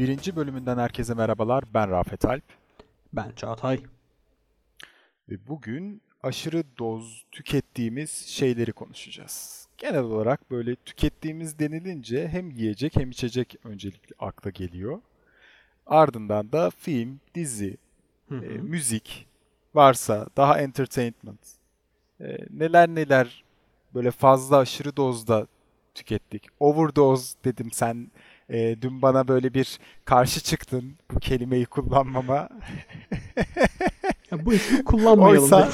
51. 0.00 0.36
bölümünden 0.36 0.78
herkese 0.78 1.14
merhabalar. 1.14 1.64
Ben 1.74 1.90
Rafet 1.90 2.24
Alp. 2.24 2.42
Ben 3.12 3.32
Çağatay. 3.36 3.80
Ve 5.28 5.48
bugün 5.48 6.02
aşırı 6.22 6.64
doz 6.78 7.24
tükettiğimiz 7.32 8.10
şeyleri 8.10 8.72
konuşacağız. 8.72 9.66
Genel 9.78 10.00
olarak 10.02 10.50
böyle 10.50 10.76
tükettiğimiz 10.76 11.58
denilince 11.58 12.28
hem 12.28 12.50
yiyecek 12.50 12.96
hem 12.96 13.10
içecek 13.10 13.56
öncelikle 13.64 14.14
akla 14.18 14.50
geliyor. 14.50 15.00
Ardından 15.86 16.52
da 16.52 16.70
film, 16.70 17.20
dizi, 17.34 17.76
Hı 18.28 18.34
hı. 18.34 18.44
e, 18.44 18.48
müzik 18.48 19.26
varsa 19.74 20.26
daha 20.36 20.60
entertainment. 20.60 21.40
e, 22.20 22.36
neler 22.50 22.88
neler 22.88 23.44
böyle 23.94 24.10
fazla 24.10 24.56
aşırı 24.58 24.96
dozda 24.96 25.46
tükettik. 25.94 26.46
Overdose 26.60 27.38
dedim 27.44 27.70
sen 27.72 28.10
e, 28.50 28.82
dün 28.82 29.02
bana 29.02 29.28
böyle 29.28 29.54
bir 29.54 29.78
karşı 30.04 30.40
çıktın 30.40 30.94
bu 31.14 31.20
kelimeyi 31.20 31.66
kullanmama. 31.66 32.48
Ya 34.30 34.44
bu 34.46 34.52
ismi 34.54 34.84
kullanmayalım. 34.84 35.42
Oysa- 35.52 35.68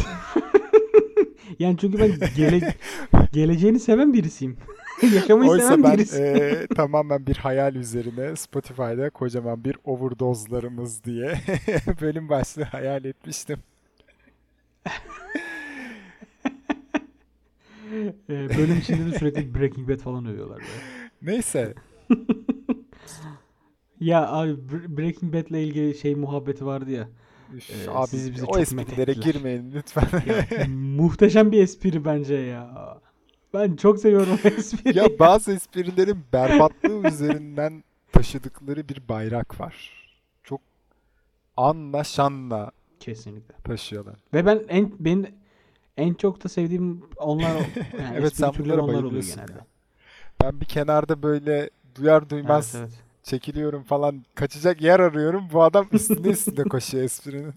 yani 1.58 1.76
çünkü 1.78 1.98
ben 1.98 2.12
gele, 2.36 2.74
geleceğini 3.32 3.80
seven 3.80 4.12
birisiyim. 4.12 4.56
Yaşamayı 5.14 5.50
Oysa 5.50 5.66
seven 5.68 5.82
ben 5.82 5.92
birisiyim. 5.94 6.36
e, 6.36 6.66
tamamen 6.76 7.26
bir 7.26 7.36
hayal 7.36 7.74
üzerine 7.74 8.36
Spotify'da 8.36 9.10
kocaman 9.10 9.64
bir 9.64 9.76
overdose'larımız 9.84 11.04
diye 11.04 11.34
bölüm 12.00 12.28
başlığı 12.28 12.62
hayal 12.64 13.04
etmiştim. 13.04 13.58
Ee, 18.30 18.48
bölüm 18.58 18.78
içinde 18.78 19.12
de 19.12 19.18
sürekli 19.18 19.54
Breaking 19.54 19.88
Bad 19.88 19.98
falan 19.98 20.26
övüyorlar. 20.26 20.58
Böyle. 20.58 21.32
Neyse 21.32 21.74
Ya 24.00 24.28
abi 24.28 24.50
Bre- 24.52 24.96
Breaking 24.96 25.34
Bad'le 25.34 25.50
ilgili 25.58 25.94
şey 25.98 26.14
muhabbeti 26.14 26.66
vardı 26.66 26.90
ya. 26.90 27.08
üf, 27.54 27.70
Ee, 27.70 27.90
abi 27.90 28.06
sizi 28.06 28.32
bizi 28.32 28.44
o 28.44 28.58
esprilere 28.58 29.12
girmeyin 29.12 29.72
lütfen. 29.72 30.04
ya 30.26 30.66
muhteşem 30.68 31.52
bir 31.52 31.62
espri 31.62 32.04
bence 32.04 32.34
ya. 32.34 32.98
Ben 33.54 33.76
çok 33.76 33.98
seviyorum 33.98 34.38
o 34.44 34.48
espriyi. 34.48 34.98
ya 34.98 35.18
bazı 35.18 35.52
esprilerin 35.52 36.18
berbatlığı 36.32 37.08
üzerinden 37.08 37.84
taşıdıkları 38.12 38.88
bir 38.88 39.08
bayrak 39.08 39.60
var. 39.60 39.90
Çok 40.44 40.60
anla 41.56 42.04
şanla 42.04 42.70
Kesinlikle. 43.00 43.54
taşıyorlar. 43.64 44.14
Ve 44.34 44.46
ben 44.46 44.62
en 44.68 44.92
benim 44.98 45.26
en 45.96 46.14
çok 46.14 46.44
da 46.44 46.48
sevdiğim 46.48 47.02
onlar 47.16 47.54
yani 48.00 48.16
Evet, 48.16 48.36
sen 48.36 48.52
bunlara 48.58 48.82
onlar 48.82 49.02
oluyor 49.02 49.22
genelde. 49.22 49.52
ya. 49.52 49.66
Ben 50.42 50.60
bir 50.60 50.66
kenarda 50.66 51.22
böyle 51.22 51.70
duyar 51.94 52.30
duymaz 52.30 52.74
Evet, 52.74 52.88
evet. 52.90 53.05
Çekiliyorum 53.26 53.82
falan 53.82 54.24
kaçacak 54.34 54.82
yer 54.82 55.00
arıyorum. 55.00 55.48
Bu 55.52 55.62
adam 55.62 55.86
üstüne 55.92 56.28
üstüne 56.28 56.64
koşuyor 56.68 57.04
esprinin. 57.04 57.54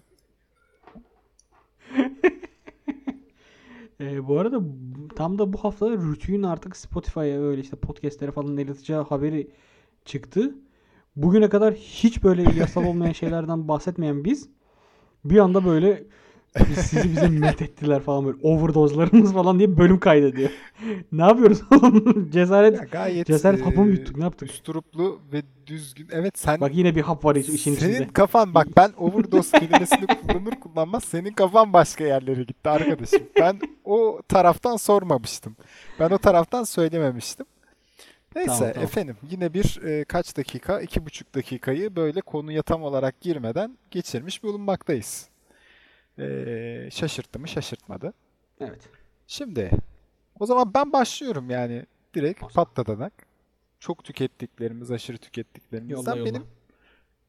Ee, 4.00 4.28
bu 4.28 4.38
arada 4.38 4.60
tam 5.16 5.38
da 5.38 5.52
bu 5.52 5.58
hafta 5.58 5.90
Rütü'nün 5.90 6.42
artık 6.42 6.76
Spotify'a 6.76 7.42
öyle 7.42 7.60
işte 7.60 7.76
podcastlere 7.76 8.32
falan 8.32 8.56
atacağı 8.56 9.04
haberi 9.04 9.50
çıktı. 10.04 10.54
Bugüne 11.16 11.48
kadar 11.48 11.74
hiç 11.74 12.24
böyle 12.24 12.42
yasal 12.58 12.84
olmayan 12.84 13.12
şeylerden 13.12 13.68
bahsetmeyen 13.68 14.24
biz 14.24 14.48
bir 15.24 15.38
anda 15.38 15.64
böyle 15.64 16.04
sizi 16.80 17.10
bize 17.12 17.28
met 17.28 17.62
ettiler 17.62 18.00
falan 18.02 18.26
böyle 18.26 18.36
overdose'larımız 18.42 19.32
falan 19.32 19.58
diye 19.58 19.76
bölüm 19.78 20.00
kaydediyor. 20.00 20.50
ne 21.12 21.22
yapıyoruz 21.22 21.60
oğlum? 21.70 22.30
Cesaret 22.32 22.76
Ya 22.78 22.84
gayet 22.84 23.26
cesaret 23.26 23.66
hapı 23.66 23.80
mı 23.80 23.88
e, 23.88 23.92
yuttuk 23.92 24.16
ne 24.16 24.22
yaptık? 24.24 24.50
Üsturuplu 24.50 25.20
ve 25.32 25.42
düzgün. 25.66 26.08
Evet 26.12 26.38
sen 26.38 26.60
Bak 26.60 26.74
yine 26.74 26.94
bir 26.96 27.00
hap 27.02 27.24
var 27.24 27.36
iş- 27.36 27.48
işin 27.48 27.74
senin 27.74 27.94
içinde. 27.94 28.08
kafan 28.12 28.54
bak 28.54 28.66
ben 28.76 28.92
overdose 28.98 29.58
kelimesini 29.58 30.06
kullanır 30.06 30.60
kullanmaz 30.60 31.04
senin 31.04 31.32
kafan 31.32 31.72
başka 31.72 32.04
yerlere 32.04 32.42
gitti 32.42 32.68
arkadaşım. 32.70 33.22
Ben 33.40 33.60
o 33.84 34.20
taraftan 34.28 34.76
sormamıştım. 34.76 35.56
Ben 36.00 36.10
o 36.10 36.18
taraftan 36.18 36.64
söylememiştim. 36.64 37.46
Neyse 38.36 38.50
Tamam, 38.58 38.72
tamam. 38.72 38.84
efendim 38.84 39.16
yine 39.30 39.54
bir 39.54 39.80
e, 39.84 40.04
kaç 40.04 40.36
dakika 40.36 40.80
iki 40.80 41.06
buçuk 41.06 41.34
dakikayı 41.34 41.96
böyle 41.96 42.20
konuya 42.20 42.62
tam 42.62 42.82
olarak 42.82 43.20
girmeden 43.20 43.78
geçirmiş 43.90 44.42
bulunmaktayız. 44.42 45.28
E, 46.20 46.88
şaşırttı 46.90 47.38
mı 47.38 47.48
şaşırtmadı. 47.48 48.12
Evet. 48.60 48.88
Şimdi 49.26 49.70
o 50.40 50.46
zaman 50.46 50.74
ben 50.74 50.92
başlıyorum 50.92 51.50
yani 51.50 51.86
direkt 52.14 52.42
O 52.42 52.48
zaman. 52.50 52.54
patladanak. 52.68 53.12
Çok 53.80 54.04
tükettiklerimiz, 54.04 54.90
aşırı 54.90 55.18
tükettiklerimizden 55.18 55.96
Yolla 55.96 56.16
yolla. 56.16 56.24
benim 56.30 56.46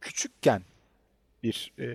küçükken 0.01 0.61
bir 1.43 1.73
e, 1.79 1.87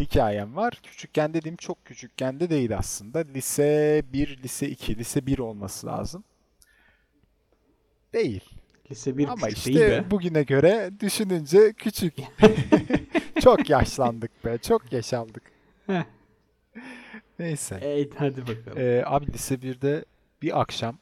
hikayem 0.00 0.56
var. 0.56 0.80
Küçükken 0.82 1.34
dediğim 1.34 1.56
çok 1.56 1.84
küçükken 1.84 2.40
de 2.40 2.50
değil 2.50 2.78
aslında. 2.78 3.18
Lise 3.18 4.02
1, 4.12 4.42
lise 4.42 4.68
2, 4.68 4.96
lise 4.98 5.26
1 5.26 5.38
olması 5.38 5.86
lazım. 5.86 6.24
Değil. 8.12 8.44
Lise 8.90 9.18
1 9.18 9.28
Ama 9.28 9.48
işte 9.48 9.74
değil 9.74 9.80
be. 9.90 10.10
bugüne 10.10 10.42
göre 10.42 10.90
düşününce 11.00 11.72
küçük. 11.72 12.14
çok 13.40 13.70
yaşlandık 13.70 14.44
be, 14.44 14.58
çok 14.58 14.92
yaşaldık. 14.92 15.42
Neyse. 17.38 17.78
Evet 17.82 18.12
hadi 18.16 18.42
bakalım. 18.42 18.78
Ee, 18.78 19.02
abi 19.06 19.32
lise 19.32 19.54
1'de 19.54 20.04
bir 20.42 20.60
akşam 20.60 20.98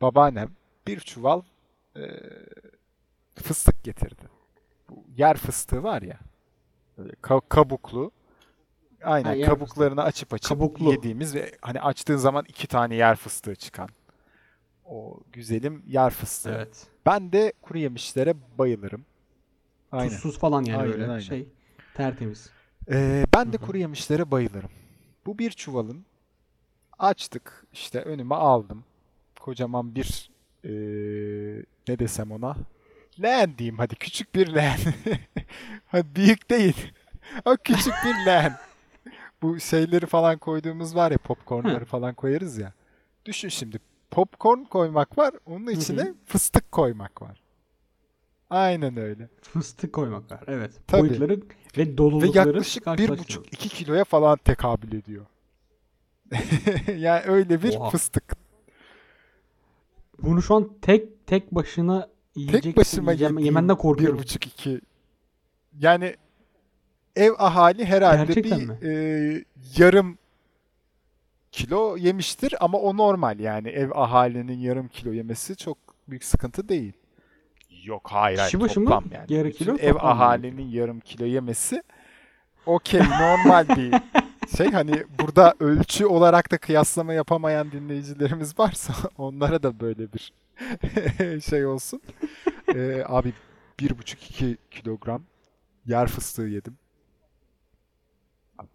babaannem 0.00 0.48
bir 0.86 1.00
çuval 1.00 1.42
e, 1.96 2.00
fıstık 3.34 3.84
getirdi. 3.84 4.22
Bu 4.90 5.04
yer 5.16 5.36
fıstığı 5.36 5.82
var 5.82 6.02
ya. 6.02 6.18
Böyle 6.98 7.12
ka- 7.12 7.48
kabuklu. 7.48 8.10
Aynen 9.02 9.28
Ha, 9.28 9.34
yer 9.34 9.48
kabuklarını 9.48 10.02
açıp 10.02 10.34
açıp 10.34 10.48
Kabuklu. 10.48 10.90
yediğimiz 10.90 11.34
ve 11.34 11.52
hani 11.60 11.80
açtığın 11.80 12.16
zaman 12.16 12.44
iki 12.48 12.66
tane 12.66 12.94
yer 12.94 13.16
fıstığı 13.16 13.54
çıkan. 13.56 13.88
O 14.84 15.20
güzelim 15.32 15.82
yer 15.86 16.10
fıstığı. 16.10 16.50
Evet. 16.50 16.86
Ben 17.06 17.32
de 17.32 17.52
kuru 17.62 17.78
yemişlere 17.78 18.34
bayılırım. 18.58 19.04
Aynen. 19.92 20.08
Tuzsuz 20.08 20.38
falan 20.38 20.64
yani 20.64 20.78
Aynen, 20.78 20.92
böyle 20.92 21.06
aynen. 21.06 21.18
şey 21.18 21.48
tertemiz. 21.94 22.50
Ee, 22.90 23.24
ben 23.34 23.52
de 23.52 23.56
kuru 23.56 23.78
yemişlere 23.78 24.30
bayılırım. 24.30 24.70
Bu 25.26 25.38
bir 25.38 25.50
çuvalın 25.50 26.04
açtık 26.98 27.66
işte 27.72 28.00
önüme 28.00 28.34
aldım. 28.34 28.84
Kocaman 29.40 29.94
bir 29.94 30.30
ee, 30.64 30.70
ne 31.88 31.98
desem 31.98 32.32
ona? 32.32 32.56
Leğen 33.22 33.58
diyeyim 33.58 33.78
hadi 33.78 33.94
küçük 33.94 34.34
bir 34.34 34.54
leğen. 34.54 34.78
Hadi 35.86 36.14
büyük 36.14 36.50
değil. 36.50 36.92
O 37.44 37.56
küçük 37.64 37.94
bir 38.04 38.26
leğen. 38.26 38.56
Bu 39.42 39.60
şeyleri 39.60 40.06
falan 40.06 40.38
koyduğumuz 40.38 40.96
var 40.96 41.10
ya 41.10 41.18
popcornları 41.18 41.84
falan 41.84 42.14
koyarız 42.14 42.58
ya. 42.58 42.72
Düşün 43.24 43.48
şimdi 43.48 43.78
popcorn 44.10 44.64
koymak 44.64 45.18
var 45.18 45.34
onun 45.46 45.66
içine 45.66 46.14
fıstık 46.26 46.72
koymak 46.72 47.22
var. 47.22 47.42
Aynen 48.50 48.96
öyle. 48.96 49.28
Fıstık 49.42 49.92
koymak 49.92 50.30
var. 50.32 50.40
Evet. 50.46 50.72
Tabii. 50.86 51.00
Boyutları 51.08 51.36
ve 51.40 51.42
Ve 51.76 51.98
dolulukları 51.98 52.48
yaklaşık 52.48 52.80
bir 52.82 52.84
karşılaştırıyoruz. 52.84 53.24
buçuk 53.24 53.52
iki 53.52 53.68
kiloya 53.68 54.04
falan 54.04 54.36
tekabül 54.44 54.92
ediyor. 54.92 55.26
yani 56.96 57.22
öyle 57.26 57.62
bir 57.62 57.76
Oha. 57.76 57.90
fıstık. 57.90 58.36
Bunu 60.22 60.42
şu 60.42 60.54
an 60.54 60.70
tek 60.82 61.26
tek 61.26 61.54
başına 61.54 62.08
yiyecek 62.36 62.62
Tek 62.62 62.76
başıma 62.76 63.12
yiyeceğim, 63.12 63.38
yemenden 63.38 63.76
bir 63.76 63.80
korkuyorum. 63.82 64.18
buçuk 64.18 64.46
iki. 64.46 64.80
Yani 65.78 66.16
ev 67.16 67.32
ahali 67.38 67.84
herhalde 67.84 68.24
Gerçekten 68.32 68.60
bir 68.60 68.66
mi? 68.66 68.78
e, 68.82 69.44
yarım 69.78 70.18
kilo 71.52 71.96
yemiştir 71.96 72.54
ama 72.60 72.78
o 72.78 72.96
normal 72.96 73.40
yani 73.40 73.68
ev 73.68 73.90
ahalinin 73.94 74.58
yarım 74.58 74.88
kilo 74.88 75.12
yemesi 75.12 75.56
çok 75.56 75.78
büyük 76.08 76.24
sıkıntı 76.24 76.68
değil. 76.68 76.92
Yok 77.86 78.08
hayır 78.12 78.38
hayır 78.38 78.54
mı? 78.54 78.68
toplam 78.68 79.04
yani. 79.14 79.32
Yarı 79.32 79.48
Bütün 79.48 79.78
ev 79.78 79.92
toplam 79.92 80.10
ahalinin 80.10 80.68
yarım 80.68 81.00
kilo 81.00 81.24
yemesi 81.24 81.82
okey 82.66 83.00
normal 83.00 83.68
bir 83.68 83.94
şey 84.56 84.70
hani 84.70 85.04
burada 85.18 85.54
ölçü 85.60 86.06
olarak 86.06 86.50
da 86.50 86.58
kıyaslama 86.58 87.12
yapamayan 87.12 87.72
dinleyicilerimiz 87.72 88.58
varsa 88.58 88.94
onlara 89.18 89.62
da 89.62 89.80
böyle 89.80 90.08
bir 90.12 90.32
şey 91.50 91.66
olsun. 91.66 92.00
Ee, 92.74 93.02
abi 93.06 93.32
bir 93.80 93.98
buçuk 93.98 94.30
iki 94.30 94.56
kilogram 94.70 95.22
yer 95.86 96.06
fıstığı 96.06 96.42
yedim. 96.42 96.78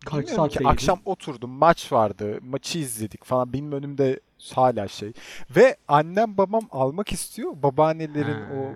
Kaç 0.06 0.14
bilmiyorum 0.14 0.36
saatte 0.36 0.58
ki, 0.58 0.64
yedin? 0.64 0.74
Akşam 0.74 1.02
oturdum 1.06 1.52
maç 1.52 1.92
vardı 1.92 2.40
maçı 2.42 2.80
izledik 2.80 3.24
falan 3.24 3.54
benim 3.54 3.72
önümde 3.72 4.20
hala 4.54 4.88
şey. 4.88 5.14
Ve 5.56 5.78
annem 5.88 6.38
babam 6.38 6.64
almak 6.72 7.12
istiyor 7.12 7.52
babaannelerin 7.64 8.34
Ha. 8.42 8.50
o 8.56 8.74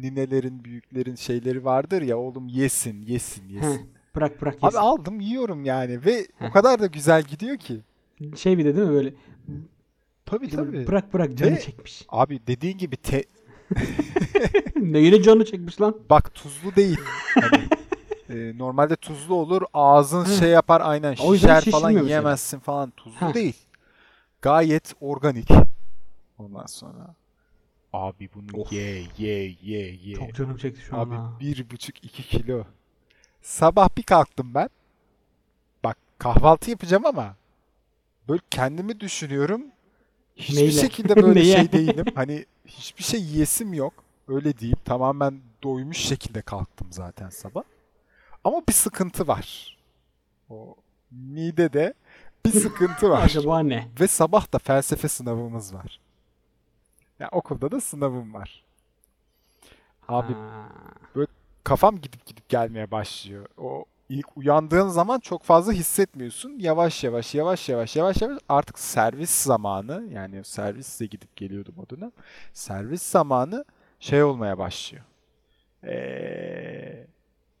ninelerin 0.00 0.64
büyüklerin 0.64 1.14
şeyleri 1.14 1.64
vardır 1.64 2.02
ya 2.02 2.18
oğlum 2.18 2.48
yesin 2.48 3.02
yesin 3.02 3.48
Heh, 3.48 3.54
yesin. 3.54 3.90
bırak 4.16 4.42
bırak 4.42 4.54
Abi 4.54 4.64
yesin. 4.64 4.78
aldım 4.78 5.20
yiyorum 5.20 5.64
yani 5.64 6.04
ve 6.04 6.26
o 6.48 6.50
kadar 6.52 6.80
da 6.80 6.86
güzel 6.86 7.22
gidiyor 7.22 7.56
ki. 7.56 7.80
Şey 8.36 8.58
bir 8.58 8.64
de 8.64 8.76
değil 8.76 8.86
mi 8.88 8.92
böyle 8.94 9.14
Tabii 10.26 10.50
tabii. 10.50 10.86
bırak 10.86 11.14
bırak 11.14 11.38
canı 11.38 11.50
Ve- 11.56 11.60
çekmiş. 11.60 12.04
Abi 12.08 12.40
dediğin 12.46 12.78
gibi 12.78 12.96
te 12.96 13.24
Neyine 14.76 15.22
canı 15.22 15.44
çekmiş 15.44 15.80
lan? 15.80 15.96
Bak 16.10 16.34
tuzlu 16.34 16.76
değil. 16.76 16.98
Hani, 17.34 17.64
e, 18.40 18.58
normalde 18.58 18.96
tuzlu 18.96 19.34
olur. 19.34 19.62
Ağzın 19.74 20.24
şey 20.24 20.48
yapar 20.50 20.82
aynen 20.84 21.14
şişer 21.14 21.48
falan 21.48 21.60
şişirmiyor 21.60 21.90
mesela. 21.90 22.06
yiyemezsin 22.06 22.58
falan. 22.58 22.90
Tuzlu 22.90 23.20
Heh. 23.28 23.34
değil. 23.34 23.56
Gayet 24.42 24.94
organik. 25.00 25.48
Ondan 26.38 26.66
sonra 26.66 27.14
abi 27.92 28.28
bunu 28.34 28.60
Of. 28.60 28.72
ye 28.72 29.06
ye 29.18 29.56
ye 29.62 29.92
ye. 29.92 30.16
Çok 30.16 30.34
canım 30.34 30.56
çekti 30.56 30.80
şu 30.80 30.96
an 30.96 31.10
Abi 31.10 31.40
bir 31.40 31.70
buçuk 31.70 32.04
iki 32.04 32.22
kilo. 32.22 32.64
Sabah 33.42 33.88
bir 33.96 34.02
kalktım 34.02 34.54
ben. 34.54 34.68
Bak 35.84 35.96
kahvaltı 36.18 36.70
yapacağım 36.70 37.06
ama 37.06 37.36
böyle 38.28 38.42
kendimi 38.50 39.00
düşünüyorum. 39.00 39.62
Hiçbir 40.36 40.56
Neyle? 40.56 40.72
şekilde 40.72 41.16
böyle 41.16 41.44
şey 41.54 41.72
değilim. 41.72 42.06
Hani 42.14 42.46
hiçbir 42.66 43.02
şey 43.02 43.20
yiyesim 43.20 43.74
yok. 43.74 44.04
Öyle 44.28 44.58
diyeyim. 44.58 44.78
Tamamen 44.84 45.40
doymuş 45.62 45.98
şekilde 45.98 46.42
kalktım 46.42 46.86
zaten 46.90 47.28
sabah. 47.30 47.62
Ama 48.44 48.62
bir 48.68 48.72
sıkıntı 48.72 49.26
var. 49.26 49.78
O 50.50 50.74
midede 51.10 51.94
bir 52.46 52.50
sıkıntı 52.50 53.10
var. 53.10 53.22
Acaba 53.24 53.60
ne? 53.60 53.88
Ve 54.00 54.06
sabah 54.06 54.52
da 54.52 54.58
felsefe 54.58 55.08
sınavımız 55.08 55.74
var. 55.74 56.00
Ya 57.20 57.28
okulda 57.32 57.70
da 57.70 57.80
sınavım 57.80 58.34
var. 58.34 58.64
Abi 60.08 60.32
Ha. 60.32 60.68
kafam 61.64 62.00
gidip 62.00 62.26
gidip 62.26 62.48
gelmeye 62.48 62.90
başlıyor. 62.90 63.46
O 63.58 63.84
ilk 64.08 64.36
uyandığın 64.36 64.88
zaman 64.88 65.20
çok 65.20 65.42
fazla 65.42 65.72
hissetmiyorsun. 65.72 66.58
Yavaş 66.58 67.04
yavaş 67.04 67.34
yavaş 67.34 67.68
yavaş 67.68 67.96
yavaş 67.96 68.22
yavaş 68.22 68.38
artık 68.48 68.78
servis 68.78 69.30
zamanı 69.30 70.04
yani 70.12 70.44
servisle 70.44 71.06
gidip 71.06 71.36
geliyordum 71.36 71.74
o 71.78 71.96
dönem. 71.96 72.12
Servis 72.52 73.02
zamanı 73.02 73.64
şey 74.00 74.22
olmaya 74.22 74.58
başlıyor. 74.58 75.04
Ee, 75.84 77.06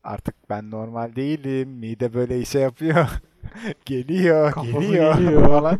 artık 0.04 0.34
ben 0.50 0.70
normal 0.70 1.16
değilim. 1.16 1.68
Mide 1.70 2.14
böyle 2.14 2.40
işe 2.40 2.58
yapıyor. 2.58 3.08
geliyor, 3.84 4.52
Kafası 4.52 4.72
geliyor 4.72 5.14
geliyor. 5.14 5.46
falan. 5.48 5.78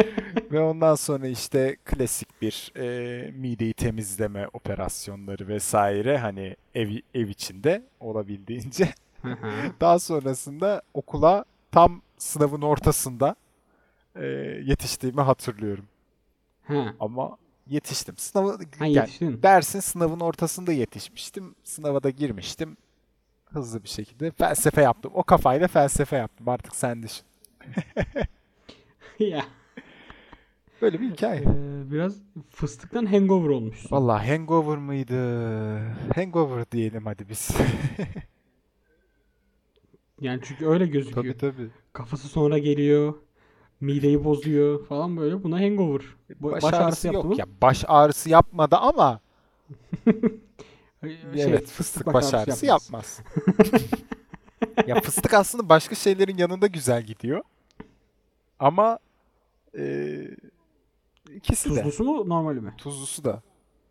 Ve 0.52 0.60
ondan 0.60 0.94
sonra 0.94 1.26
işte 1.26 1.76
klasik 1.84 2.42
bir 2.42 2.72
e, 2.76 3.30
mideyi 3.30 3.74
temizleme 3.74 4.48
operasyonları 4.52 5.48
vesaire 5.48 6.18
hani 6.18 6.56
ev, 6.74 6.90
ev 7.14 7.28
içinde 7.28 7.82
olabildiğince. 8.00 8.94
Daha 9.80 9.98
sonrasında 9.98 10.82
okula 10.94 11.44
tam 11.72 12.02
sınavın 12.18 12.62
ortasında 12.62 13.36
e, 14.16 14.24
yetiştiğimi 14.64 15.20
hatırlıyorum. 15.20 15.84
Ha. 16.64 16.94
Ama 17.00 17.36
yetiştim. 17.66 18.16
Sınavı 18.18 18.58
Ha 18.78 18.86
yani 18.86 19.08
dersin 19.20 19.80
sınavın 19.80 20.20
ortasında 20.20 20.72
yetişmiştim. 20.72 21.54
Sınava 21.64 22.02
da 22.02 22.10
girmiştim. 22.10 22.76
Hızlı 23.54 23.82
bir 23.84 23.88
şekilde 23.88 24.30
felsefe 24.30 24.82
yaptım. 24.82 25.12
O 25.14 25.22
kafayla 25.22 25.68
felsefe 25.68 26.16
yaptım. 26.16 26.48
Artık 26.48 26.76
sen 26.76 27.02
düşün. 27.02 27.24
ya. 29.18 29.44
Böyle 30.82 31.00
bir 31.00 31.10
hikaye. 31.10 31.40
Ee, 31.40 31.90
biraz 31.92 32.16
fıstıktan 32.50 33.06
hangover 33.06 33.48
olmuşsun. 33.48 33.96
Vallahi 33.96 34.30
hangover 34.30 34.78
mıydı? 34.78 35.78
Hangover 36.14 36.70
diyelim 36.72 37.06
hadi 37.06 37.28
biz. 37.28 37.50
Yani 40.20 40.40
çünkü 40.44 40.66
öyle 40.66 40.86
gözüküyor. 40.86 41.34
tabii 41.38 41.52
tabii. 41.52 41.70
Kafası 41.92 42.28
sonra 42.28 42.58
geliyor. 42.58 43.14
Mideyi 43.80 44.24
bozuyor 44.24 44.86
falan 44.86 45.16
böyle. 45.16 45.42
Buna 45.42 45.60
hangover. 45.60 46.02
Baş, 46.40 46.52
Baş, 46.52 46.64
ağrısı 46.64 46.84
ağrısı 46.84 47.06
yok 47.12 47.24
mı? 47.24 47.34
ya. 47.38 47.46
Baş 47.62 47.84
ağrısı 47.88 48.30
yapmadı 48.30 48.76
ama 48.76 49.20
Şey, 51.04 51.42
evet 51.42 51.66
fıstık 51.68 52.06
baş, 52.06 52.34
ağrısı 52.34 52.66
yapmaz. 52.66 53.20
ya 54.86 55.00
fıstık 55.00 55.34
aslında 55.34 55.68
başka 55.68 55.94
şeylerin 55.94 56.36
yanında 56.36 56.66
güzel 56.66 57.02
gidiyor. 57.02 57.42
Ama 58.58 58.98
e, 59.78 60.16
ikisi 61.34 61.70
de. 61.70 61.74
Tuzlusu 61.82 62.04
mu 62.04 62.28
normali 62.28 62.60
mi? 62.60 62.74
Tuzlusu 62.78 63.24
da. 63.24 63.42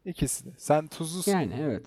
İkisi 0.06 0.45
de. 0.45 0.50
Sen 0.57 0.88
tuzlusun. 0.88 1.31
Yani 1.31 1.54
evet. 1.62 1.86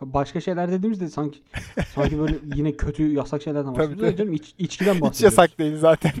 Başka 0.00 0.40
şeyler 0.40 0.72
dediğimizde 0.72 1.08
sanki 1.08 1.42
sanki 1.94 2.18
böyle 2.18 2.38
yine 2.54 2.72
kötü 2.76 3.12
yasak 3.12 3.42
şeylerden 3.42 3.74
Tabii, 3.74 3.78
bahsediyoruz. 3.78 4.10
tabii. 4.10 4.16
Canım 4.18 4.32
iç, 4.32 4.54
içkiden 4.58 4.94
Hiç 4.94 5.00
bahsediyoruz. 5.02 5.38
yasak 5.38 5.58
değil 5.58 5.76
zaten. 5.78 6.12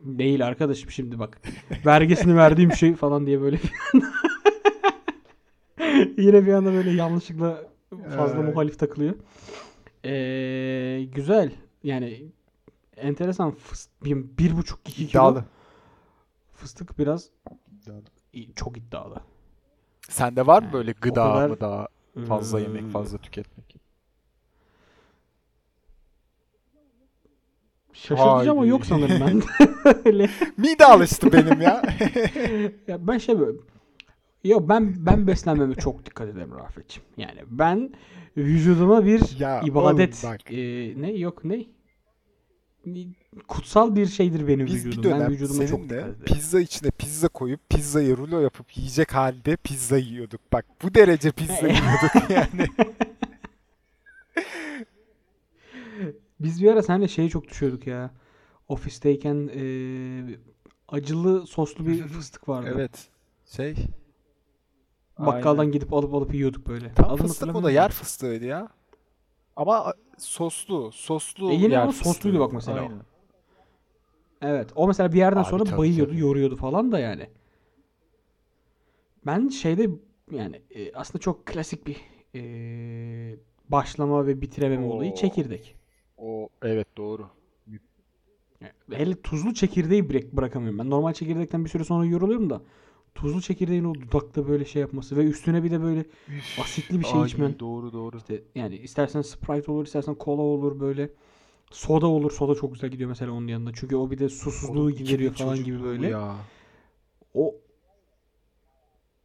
Değil 0.00 0.46
arkadaşım 0.46 0.90
şimdi 0.90 1.18
bak. 1.18 1.40
Vergisini 1.86 2.36
verdiğim 2.36 2.72
şey 2.72 2.94
falan 2.94 3.26
diye 3.26 3.40
böyle 3.40 3.58
yine 6.18 6.46
bir 6.46 6.52
anda 6.52 6.72
böyle 6.72 6.90
yanlışlıkla 6.90 7.62
fazla 8.16 8.38
Ee. 8.38 8.42
muhalif 8.42 8.78
takılıyor. 8.78 9.14
Ee, 10.04 11.04
güzel. 11.14 11.52
Yani 11.82 12.22
enteresan. 12.96 13.50
Fıs- 13.50 13.88
bir, 14.04 14.16
bir 14.38 14.56
buçuk 14.56 14.80
iki 14.80 14.92
kilo 14.96 15.08
İddialı. 15.08 15.44
fıstık 16.54 16.98
biraz 16.98 17.30
İddialı. 17.82 18.02
çok 18.56 18.76
iddialı. 18.78 19.16
Sende 20.08 20.46
var 20.46 20.58
mı 20.62 20.64
Yani 20.64 20.72
böyle 20.72 20.92
gıda 20.92 21.14
kadar- 21.24 21.48
mı 21.50 21.60
daha 21.60 21.88
fazla 22.28 22.60
Ee, 22.60 22.62
yemek, 22.62 22.90
fazla 22.92 23.18
tüketmek? 23.18 23.76
Şaşırtıcı 27.92 28.50
ama 28.50 28.66
yok 28.66 28.86
sanırım 28.86 29.20
ben. 29.20 29.42
Öyle. 30.04 30.30
Mide 30.56 30.84
alıştı 30.84 31.32
benim 31.32 31.60
ya. 31.60 31.82
Ya 32.88 33.06
ben 33.06 33.18
şey 33.18 33.38
böyle 33.40 33.58
Yok 34.46 34.68
ben 34.68 35.06
ben 35.06 35.26
beslenmeme 35.26 35.74
çok 35.74 36.06
dikkat 36.06 36.28
ederim 36.28 36.52
Rafet'ciğim. 36.58 37.08
Yani 37.16 37.40
ben 37.50 37.92
vücuduma 38.36 39.04
bir 39.04 39.38
Ya 39.38 39.60
ibadet 39.60 40.24
oğlum 40.24 40.32
bak. 40.34 40.52
e, 40.52 40.56
ne 41.00 41.12
yok 41.12 41.44
ne 41.44 41.64
kutsal 43.48 43.96
bir 43.96 44.06
şeydir 44.06 44.48
benim 44.48 44.66
Biz 44.66 44.74
bir 44.74 44.84
vücudum. 44.90 45.10
Ben 45.10 45.20
dönem 45.20 45.32
vücuduma 45.32 45.66
çok 45.66 45.82
dikkat 45.82 45.98
ederim. 45.98 46.24
pizza 46.24 46.60
içine 46.60 46.90
pizza 46.90 47.28
koyup 47.28 47.60
pizzayı 47.70 48.16
rulo 48.16 48.40
yapıp 48.40 48.76
yiyecek 48.76 49.14
halde 49.14 49.56
pizza 49.56 49.96
yiyorduk. 49.98 50.40
Bak 50.52 50.64
bu 50.82 50.94
derece 50.94 51.30
pizza 51.30 51.66
yiyorduk 51.66 52.30
yani. 52.30 52.66
Biz 56.40 56.62
bir 56.62 56.72
ara 56.72 56.82
seninle 56.82 57.08
şeyi 57.08 57.30
çok 57.30 57.48
düşüyorduk 57.48 57.86
ya. 57.86 58.10
Ofisteyken 58.68 59.50
e, 59.54 59.62
acılı 60.88 61.46
soslu 61.46 61.86
bir 61.86 62.02
fıstık 62.08 62.48
vardı. 62.48 62.70
Evet. 62.74 63.08
Şey. 63.46 63.74
Bakkaldan 65.18 65.60
aynen. 65.60 65.72
gidip 65.72 65.92
alıp 65.92 66.14
alıp 66.14 66.34
yiyorduk 66.34 66.68
böyle. 66.68 66.94
Tam 66.94 67.10
Adını 67.10 67.26
fıstık 67.26 67.56
o 67.56 67.62
da 67.62 67.70
yer 67.70 67.90
fıstığıydı 67.90 68.44
ya. 68.44 68.68
Ama 69.56 69.94
soslu, 70.18 70.92
soslu 70.92 71.50
E 71.52 71.54
yine 71.54 71.72
yer 71.72 71.82
ama 71.82 71.92
sosluydu 71.92 72.40
bak 72.40 72.52
mesela. 72.52 72.80
Aynen. 72.80 73.00
Evet. 74.42 74.70
O 74.74 74.86
mesela 74.86 75.12
bir 75.12 75.18
yerden 75.18 75.40
Abi 75.40 75.48
sonra 75.48 75.64
tabii, 75.64 75.78
bayıyordu, 75.78 76.10
tabii. 76.10 76.20
yoruyordu 76.20 76.56
falan 76.56 76.92
da 76.92 76.98
yani. 76.98 77.26
Ben 79.26 79.48
şeyde 79.48 79.90
yani 80.30 80.62
e, 80.70 80.92
aslında 80.92 81.18
çok 81.18 81.46
klasik 81.46 81.86
bir 81.86 81.96
e, 82.34 83.38
başlama 83.68 84.26
ve 84.26 84.40
bitirememe 84.40 84.86
olayı 84.86 85.12
Oo. 85.12 85.14
çekirdek. 85.14 85.76
O 86.18 86.48
evet 86.62 86.96
doğru. 86.96 87.26
Hele 88.92 89.22
tuzlu 89.22 89.54
çekirdeği 89.54 90.10
bırak, 90.10 90.32
bırakamıyorum. 90.32 90.78
Ben 90.78 90.90
normal 90.90 91.12
çekirdekten 91.12 91.64
bir 91.64 91.70
süre 91.70 91.84
sonra 91.84 92.06
yoruluyorum 92.06 92.50
da 92.50 92.62
tuzlu 93.16 93.40
çekirdeğin 93.40 93.84
o 93.84 93.94
dudakta 93.94 94.48
böyle 94.48 94.64
şey 94.64 94.82
yapması 94.82 95.16
ve 95.16 95.24
üstüne 95.24 95.64
bir 95.64 95.70
de 95.70 95.82
böyle 95.82 96.04
asitli 96.60 97.00
bir 97.00 97.04
şey 97.04 97.20
Ay, 97.20 97.26
içmen. 97.26 97.58
Doğru 97.58 97.92
doğru. 97.92 98.16
İşte 98.16 98.42
yani 98.54 98.76
istersen 98.76 99.22
Sprite 99.22 99.72
olur, 99.72 99.86
istersen 99.86 100.14
kola 100.14 100.42
olur 100.42 100.80
böyle. 100.80 101.10
Soda 101.70 102.06
olur. 102.06 102.30
Soda 102.30 102.54
çok 102.54 102.74
güzel 102.74 102.90
gidiyor 102.90 103.08
mesela 103.08 103.32
onun 103.32 103.48
yanında. 103.48 103.70
Çünkü 103.74 103.96
o 103.96 104.10
bir 104.10 104.18
de 104.18 104.28
susuzluğu 104.28 104.80
Oğlum, 104.80 104.96
gideriyor 104.96 105.32
2000 105.32 105.44
falan 105.44 105.64
gibi 105.64 105.82
böyle. 105.82 106.08
Ya. 106.08 106.36
O 107.34 107.54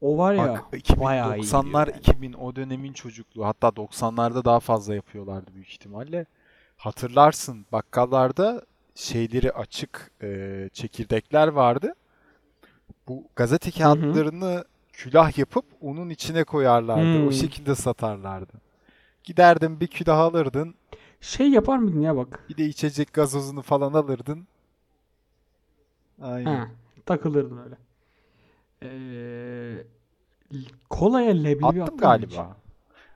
o 0.02 0.18
var 0.18 0.34
ya 0.34 0.48
Bak 0.48 0.80
2000, 0.80 1.04
bayağı 1.04 1.38
iyi 1.38 1.42
90'lar 1.42 1.66
gidiyor 1.66 1.88
yani. 1.88 2.00
2000 2.00 2.34
o 2.34 2.56
dönemin 2.56 2.94
çocukluğu. 2.94 3.46
Hatta 3.46 3.68
90'larda 3.68 4.46
daha 4.46 4.60
fazla 4.60 4.96
yapıyorlardı 4.96 5.54
büyük 5.54 5.70
ihtimalle. 5.70 6.26
Hatırlarsın 6.78 7.66
bakkallarda 7.72 8.66
şeyleri 8.96 9.52
açık 9.52 10.12
e, 10.22 10.70
çekirdekler 10.74 11.48
vardı. 11.48 11.94
Bu 13.12 13.24
gazete 13.36 13.72
kağıtlarını 13.72 14.64
külah 14.94 15.38
yapıp 15.38 15.66
onun 15.82 16.10
içine 16.10 16.44
koyarlardı. 16.44 17.20
O 17.22 17.26
Hmm. 17.26 17.34
şekilde 17.34 17.76
satarlardı. 17.76 18.54
Giderdin 19.24 19.80
bir 19.80 19.88
külah 19.88 20.18
alırdın. 20.20 20.76
Şey 21.22 21.50
yapar 21.50 21.78
mıydın 21.78 22.02
ya 22.02 22.16
bak. 22.18 22.46
Bir 22.50 22.58
de 22.58 22.66
içecek 22.66 23.14
gazozunu 23.14 23.62
falan 23.62 23.94
alırdın. 23.94 24.48
Aynen. 26.22 26.56
Ha, 26.56 26.68
takılırdın 27.06 27.58
öyle. 27.58 27.78
Ee, 28.84 29.84
kolaya 30.90 31.32
leblebi 31.34 31.66
Attım 31.66 31.82
attın 31.82 31.96
mı 31.96 32.02
galiba. 32.02 32.58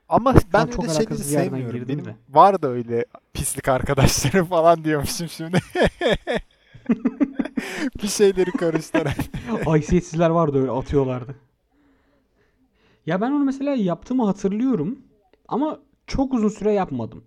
Ama 0.08 0.34
ben 0.52 0.66
çok 0.66 0.84
öyle 0.84 0.94
şeyleri 0.94 1.18
sevmiyorum. 1.18 1.88
Benim 1.88 2.04
de. 2.04 2.16
var 2.28 2.62
da 2.62 2.68
öyle 2.68 3.04
pislik 3.34 3.68
arkadaşlarım 3.68 4.46
falan 4.46 4.84
diyormuşum 4.84 5.28
şimdi. 5.28 5.58
bir 8.02 8.08
şeyleri 8.08 8.52
karıştıran. 8.52 9.10
hiç? 9.10 9.66
Haysiyetsizler 9.66 10.30
vardı 10.30 10.60
öyle 10.60 10.70
atıyorlardı. 10.70 11.34
Ya 13.06 13.20
ben 13.20 13.32
onu 13.32 13.44
mesela 13.44 13.74
yaptığımı 13.74 14.24
hatırlıyorum 14.26 14.98
ama 15.48 15.80
çok 16.06 16.34
uzun 16.34 16.48
süre 16.48 16.72
yapmadım. 16.72 17.24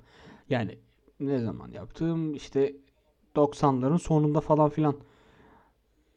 Yani 0.49 0.77
ne 1.19 1.39
zaman 1.39 1.71
yaptım? 1.71 2.33
İşte 2.35 2.75
90'ların 3.35 3.97
sonunda 3.99 4.41
falan 4.41 4.69
filan 4.69 4.95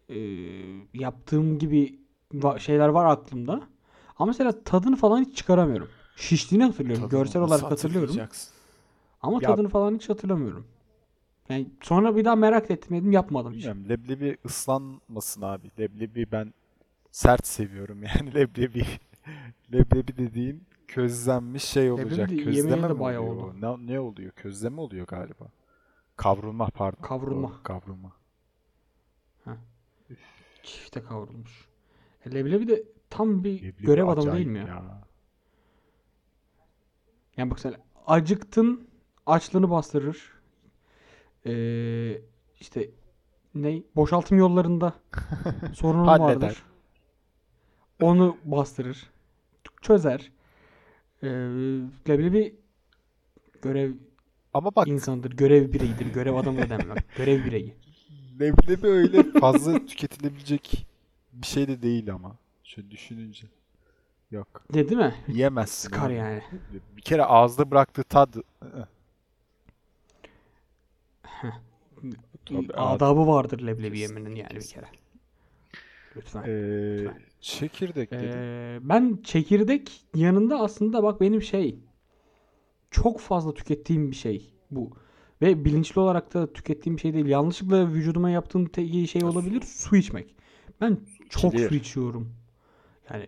Ee, 0.09 0.17
yaptığım 0.95 1.59
gibi 1.59 1.99
şeyler 2.59 2.89
var 2.89 3.05
aklımda. 3.07 3.63
Ama 4.19 4.27
mesela 4.27 4.65
tadını 4.65 4.97
falan 4.97 5.21
hiç 5.25 5.37
çıkaramıyorum. 5.37 5.89
Şiştiğini 6.17 6.65
hatırlıyorum. 6.65 7.05
Tadını 7.05 7.21
Görsel 7.21 7.43
olarak 7.43 7.63
hatırlıyorum. 7.63 8.17
Ama 9.23 9.39
Ya- 9.43 9.49
tadını 9.49 9.69
falan 9.69 9.95
hiç 9.95 10.09
hatırlamıyorum. 10.09 10.67
Yani 11.49 11.71
sonra 11.83 12.17
bir 12.17 12.25
daha 12.25 12.37
merak 12.37 12.71
ettim 12.71 12.97
dedim 12.97 13.13
yapmadım 13.13 13.53
hiç. 13.53 13.59
Bilmiyorum 13.67 13.89
leblebi 13.89 14.39
ıslanmasın 14.47 15.43
abi. 15.43 15.71
Leblebi 15.79 16.33
ben 16.33 16.55
sert 17.11 17.47
seviyorum 17.47 18.03
yani 18.19 18.35
leblebi. 18.35 18.85
leblebi 19.73 20.17
dediğin 20.17 20.65
közlenmiş 20.89 21.65
şey 21.65 21.85
Leblebi 21.85 22.03
olacak. 22.05 22.31
de 22.31 22.37
Közleme 22.37 22.89
mi 22.89 23.01
bayağı 23.01 23.23
oluyor? 23.23 23.49
oldu. 23.49 23.87
Ne, 23.87 23.93
ne 23.93 24.01
oluyor? 24.01 24.33
Közleme 24.33 24.81
oluyor 24.81 25.07
galiba. 25.07 25.49
Kavrulma 26.17 26.67
pardon. 26.67 27.03
Kavrulma. 27.03 27.49
Doğru, 27.49 27.63
kavrulma. 27.63 28.13
Çifte 30.63 31.03
kavrulmuş. 31.03 31.69
E, 32.27 32.35
Leblebi 32.35 32.69
de 32.69 32.83
tam 33.11 33.45
bir 33.45 33.63
Leblebi 33.63 33.83
görev 33.87 34.09
adamı 34.09 34.33
değil 34.33 34.47
mi 34.47 34.59
ya? 34.59 34.67
ya? 34.67 35.03
Yani 37.37 37.51
bak 37.51 37.61
sen 37.61 37.75
acıktın 38.07 38.89
açlığını 39.27 39.71
bastırır. 39.71 40.33
Ee, 41.47 42.21
işte 42.61 42.91
ne 43.55 43.83
boşaltım 43.97 44.39
yollarında 44.39 44.95
Halleder. 45.83 46.43
vardır. 46.43 46.63
Onu 48.03 48.37
bastırır. 48.45 49.11
Çözer. 49.83 50.33
Ee, 51.23 51.29
leblebi 52.09 52.57
görev 53.63 53.93
Ama 54.55 54.75
bak 54.77 54.89
insanıdır. 54.89 55.31
Görev 55.33 55.73
bireyidir. 55.73 56.07
Görev 56.07 56.35
adamı 56.35 56.59
da 56.59 56.71
denmez. 56.71 56.99
Görev 57.17 57.45
bireyi. 57.45 57.75
leblebi 58.41 58.87
öyle 58.87 59.23
fazla 59.41 59.87
tüketilebilecek 59.87 60.87
bir 61.33 61.47
şey 61.47 61.69
de 61.69 61.83
değil 61.83 62.13
ama. 62.13 62.37
Şöyle 62.65 62.91
düşününce. 62.91 63.47
Yok. 64.31 64.65
De, 64.75 64.89
değil 64.89 65.01
mi? 65.01 65.15
Yiyemezsin. 65.29 65.89
Sıkar 65.89 66.07
abi. 66.07 66.15
yani. 66.15 66.43
Bir 66.97 67.03
kere 67.03 67.25
ağızda 67.25 67.71
bıraktığı 67.71 68.05
tad. 68.05 68.35
Tabii, 72.47 72.73
Adabı 72.75 73.27
vardır 73.27 73.67
leblebi 73.67 73.99
yemenin 73.99 74.35
yani 74.35 74.55
bir 74.55 74.67
kere. 74.67 74.87
Lütfen. 76.17 76.43
Ee, 76.47 76.99
Lütfen. 76.99 77.23
çekirdek 77.41 78.11
dedim. 78.11 78.39
Ee, 78.39 78.79
ben 78.83 79.19
çekirdek 79.25 80.05
yanında 80.15 80.61
aslında 80.61 81.03
bak 81.03 81.21
benim 81.21 81.43
şey 81.43 81.79
çok 82.91 83.21
fazla 83.21 83.55
tükettiğim 83.55 84.11
bir 84.11 84.17
şey 84.17 84.55
bu. 84.71 84.91
Ve 85.43 85.65
bilinçli 85.65 86.01
olarak 86.01 86.35
da 86.35 86.53
tükettiğim 86.53 86.97
bir 86.97 87.01
şey 87.01 87.15
değil. 87.15 87.27
Yanlışlıkla 87.27 87.89
vücuduma 87.93 88.31
yaptığım 88.31 88.67
tek 88.67 89.09
şey 89.11 89.25
olabilir 89.25 89.63
su 89.63 89.97
içmek. 89.97 90.35
Ben 90.81 90.99
çok 91.29 91.61
su 91.61 91.75
içiyorum. 91.75 92.33
Yani 93.11 93.27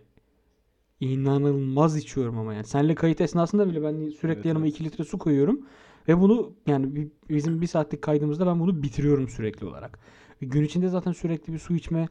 inanılmaz 0.99 1.97
içiyorum 1.97 2.37
ama 2.37 2.53
yani. 2.53 2.65
Senle 2.65 2.95
kayıt 2.95 3.21
esnasında 3.21 3.69
bile 3.69 3.83
ben 3.83 4.09
sürekli 4.09 4.37
Evet, 4.37 4.45
yanıma 4.45 4.65
evet. 4.65 4.75
2 4.75 4.83
litre 4.83 5.03
su 5.03 5.17
koyuyorum. 5.17 5.65
Ve 6.07 6.19
bunu 6.19 6.53
yani 6.67 6.95
bi- 6.95 7.11
bizim 7.29 7.61
bir 7.61 7.67
saatlik 7.67 8.01
kaydımızda 8.01 8.47
ben 8.47 8.59
bunu 8.59 8.83
bitiriyorum 8.83 9.29
sürekli 9.29 9.65
olarak. 9.65 9.99
Gün 10.41 10.63
içinde 10.63 10.89
zaten 10.89 11.11
sürekli 11.11 11.53
bir 11.53 11.59
su 11.59 11.75
içme, 11.75 12.07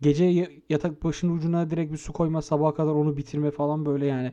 gece 0.00 0.24
ya- 0.24 0.48
yatak 0.68 1.04
başının 1.04 1.36
ucuna 1.36 1.70
direkt 1.70 1.92
bir 1.92 1.98
su 1.98 2.12
koyma, 2.12 2.42
sabaha 2.42 2.74
kadar 2.74 2.92
onu 2.92 3.16
bitirme 3.16 3.50
falan 3.50 3.86
böyle 3.86 4.06
yani 4.06 4.32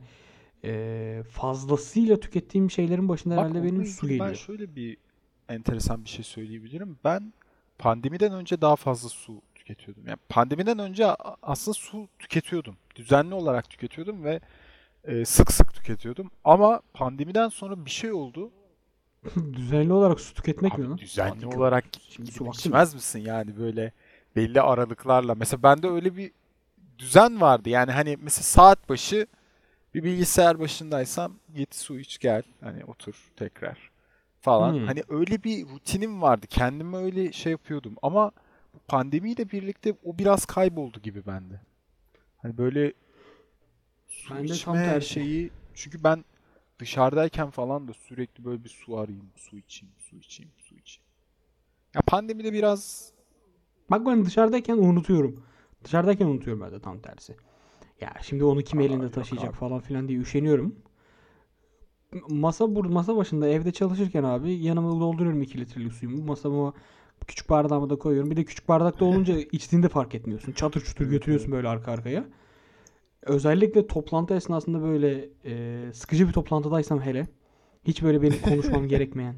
eee, 0.63 1.24
fazlasıyla 1.24 2.20
tükettiğim 2.20 2.72
şeylerin 2.72 3.10
başında 3.10 3.38
Bak, 3.38 3.43
herhalde 3.43 3.63
benim 3.63 3.86
su 3.86 4.05
ilgili 4.05 4.20
Ben 4.20 4.25
geliyor. 4.25 4.41
şöyle 4.41 4.75
bir 4.75 4.98
enteresan 5.50 6.03
bir 6.03 6.10
şey 6.10 6.24
söyleyebilirim. 6.24 6.98
Ben 7.03 7.34
pandemiden 7.79 8.34
önce 8.34 8.62
daha 8.62 8.75
fazla 8.75 9.10
su 9.10 9.41
tüketiyordum. 9.55 10.03
Yani 10.08 10.17
pandemiden 10.29 10.79
önce 10.79 11.05
aslında 11.41 11.74
su 11.75 12.08
tüketiyordum. 12.20 12.75
Düzenli 12.96 13.34
olarak 13.34 13.70
tüketiyordum 13.70 14.24
ve 14.24 14.39
e, 15.03 15.25
sık 15.25 15.51
sık 15.51 15.74
tüketiyordum. 15.74 16.31
Ama 16.43 16.81
pandemiden 16.93 17.50
sonra 17.50 17.86
bir 17.86 17.91
şey 17.91 18.12
oldu. 18.12 18.51
Düzenli 19.54 19.94
olarak 19.94 20.20
su 20.20 20.34
tüketmek 20.34 20.74
Abi 20.74 20.82
mi 20.88 20.98
düzenli 20.98 21.30
Hadi 21.30 21.58
olarak 21.58 21.86
Şimdi 22.10 22.32
su 22.32 22.44
mi? 22.44 22.50
içmez 22.50 22.94
misin 22.94 23.20
yani 23.20 23.58
böyle 23.58 23.92
belli 24.36 24.62
aralıklarla. 24.62 25.36
Mesela 25.36 25.63
bende 25.63 25.88
öyle 25.88 26.18
bir 26.18 26.32
düzen 27.00 27.42
vardı. 27.42 27.70
Yani 27.70 27.92
hani 27.92 28.18
mesela 28.22 28.44
saat 28.44 28.90
başı 28.90 29.28
bir 29.94 30.04
bilgisayar 30.04 30.60
başındaysam 30.60 31.34
git 31.56 31.75
su 31.75 32.00
iç 32.00 32.20
gel. 32.20 32.44
Hani 32.62 32.86
otur 32.86 33.32
tekrar 33.36 33.92
falan. 34.42 34.74
Hmm. 34.74 34.86
Hani 34.86 35.04
öyle 35.10 35.44
bir 35.44 35.70
rutinim 35.70 36.22
vardı. 36.22 36.48
Kendime 36.50 36.98
öyle 36.98 37.32
şey 37.32 37.51
yapıyordum. 37.51 37.96
Ama 38.01 38.32
bu 38.74 38.80
pandemiyle 38.88 39.51
birlikte 39.51 39.94
o 40.04 40.18
biraz 40.18 40.46
kayboldu 40.46 41.00
gibi 41.00 41.25
bende. 41.25 41.62
Hani 42.38 42.58
böyle 42.58 42.94
su 44.08 44.30
tam 44.30 44.44
içme 44.44 44.74
tersi. 44.74 45.10
şeyi 45.10 45.51
çünkü 45.75 46.04
ben 46.04 46.25
dışarıdayken 46.81 47.50
falan 47.50 47.88
da 47.88 47.93
sürekli 47.93 48.45
böyle 48.45 48.63
bir 48.63 48.69
su 48.69 48.97
arayayım, 48.97 49.29
su 49.35 49.57
içeyim, 49.57 49.93
su 50.00 50.15
içeyim, 50.15 50.51
su 50.57 50.75
içeyim. 50.75 51.07
Ya 51.95 52.01
pandemide 52.01 52.53
biraz 52.53 53.11
Bak 53.91 54.05
ben 54.05 54.25
dışarıdayken 54.25 54.77
unutuyorum. 54.77 55.43
Dışarıdayken 55.83 56.25
unutuyorum 56.25 56.63
ben 56.63 56.71
de 56.71 56.79
tam 56.79 57.00
tersi. 57.00 57.35
Ya 58.01 58.13
şimdi 58.21 58.43
onu 58.43 58.61
kim 58.61 58.79
Aa, 58.79 58.83
elinde 58.83 59.11
taşıyacak 59.11 59.50
abi. 59.50 59.57
falan 59.57 59.79
filan 59.79 60.07
diye 60.07 60.19
üşeniyorum. 60.19 60.75
Masa 62.29 62.75
bur 62.75 62.85
masa 62.85 63.15
başında 63.15 63.47
evde 63.47 63.71
çalışırken 63.71 64.23
abi 64.23 64.53
yanıma 64.53 65.00
dolduruyorum 65.00 65.41
2 65.41 65.57
litrelik 65.57 65.93
suyumu. 65.93 66.23
Masama 66.25 66.73
küçük 67.27 67.50
bardağıma 67.50 67.89
da 67.89 67.95
koyuyorum. 67.95 68.31
Bir 68.31 68.38
de 68.38 68.43
küçük 68.45 68.67
bardakta 68.69 69.05
olunca 69.05 69.38
içtiğinde 69.51 69.89
fark 69.89 70.15
etmiyorsun. 70.15 70.51
Çatır 70.51 70.81
çutur 70.81 71.05
götürüyorsun 71.05 71.51
böyle 71.51 71.67
arka 71.67 71.91
arkaya. 71.91 72.25
Özellikle 73.24 73.88
toplantı 73.88 74.34
esnasında 74.36 74.82
böyle 74.82 75.30
e, 75.46 75.80
sıkıcı 75.94 76.28
bir 76.28 76.34
toplantıdaysam 76.34 77.01
hele 77.01 77.28
hiç 77.84 78.04
böyle 78.04 78.22
benim 78.22 78.42
konuşmam 78.42 78.88
gerekmeyen 78.88 79.36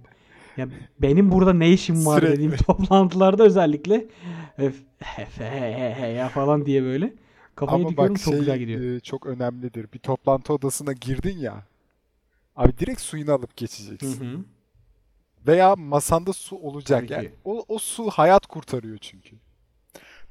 ya 0.58 0.68
benim 1.00 1.32
burada 1.32 1.54
ne 1.54 1.72
işim 1.72 2.06
var 2.06 2.20
Sürekli. 2.20 2.34
dediğim 2.36 2.56
toplantılarda 2.56 3.44
özellikle 3.44 4.08
öf, 4.58 4.76
he, 5.00 5.26
he, 5.44 5.94
he 5.96 6.08
ya 6.08 6.30
falan 6.30 6.66
diye 6.66 6.84
böyle 6.84 7.14
kafayı 7.56 7.82
ama 7.82 7.90
dikiyorum 7.90 8.16
bak 8.16 8.22
çok 8.22 8.34
şey 8.34 8.40
güzel 8.40 8.60
gidiyor. 8.60 8.82
e, 8.82 9.00
çok 9.00 9.26
önemlidir. 9.26 9.88
Bir 9.94 10.00
toplantı 10.00 10.54
odasına 10.54 10.94
girdin 10.94 11.38
ya. 11.38 11.64
Abi 12.56 12.78
direkt 12.78 13.02
suyunu 13.02 13.32
alıp 13.32 13.50
Hı 13.52 13.56
geçeceksin. 13.58 14.26
hı. 14.26 14.40
Veya 15.48 15.76
masanda 15.76 16.34
su 16.34 16.56
olacak. 16.56 17.00
Tabii 17.02 17.14
Yani 17.14 17.28
ki. 17.28 17.34
o, 17.46 17.66
o 17.68 17.78
su 17.80 18.10
hayat 18.10 18.46
kurtarıyor 18.48 18.98
çünkü. 18.98 19.36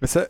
Mesela 0.01 0.29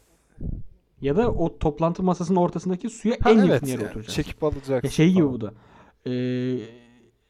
Ya 1.03 1.17
da 1.17 1.33
o 1.33 1.59
toplantı 1.59 2.03
masasının 2.03 2.39
ortasındaki 2.39 2.91
suya 2.91 3.17
ha, 3.21 3.31
en 3.31 3.43
yakın 3.43 3.51
evet 3.53 3.69
yere 3.69 3.83
yani 3.83 3.91
oturacaksın. 3.91 4.23
çekip 4.23 4.45
alacaksın 4.45 4.89
Ya 4.89 4.91
şey 4.91 5.13
gibi 5.13 5.23
falan. 5.23 5.33
bu 5.33 5.41
da. 5.41 5.55
Ee, 6.07 6.13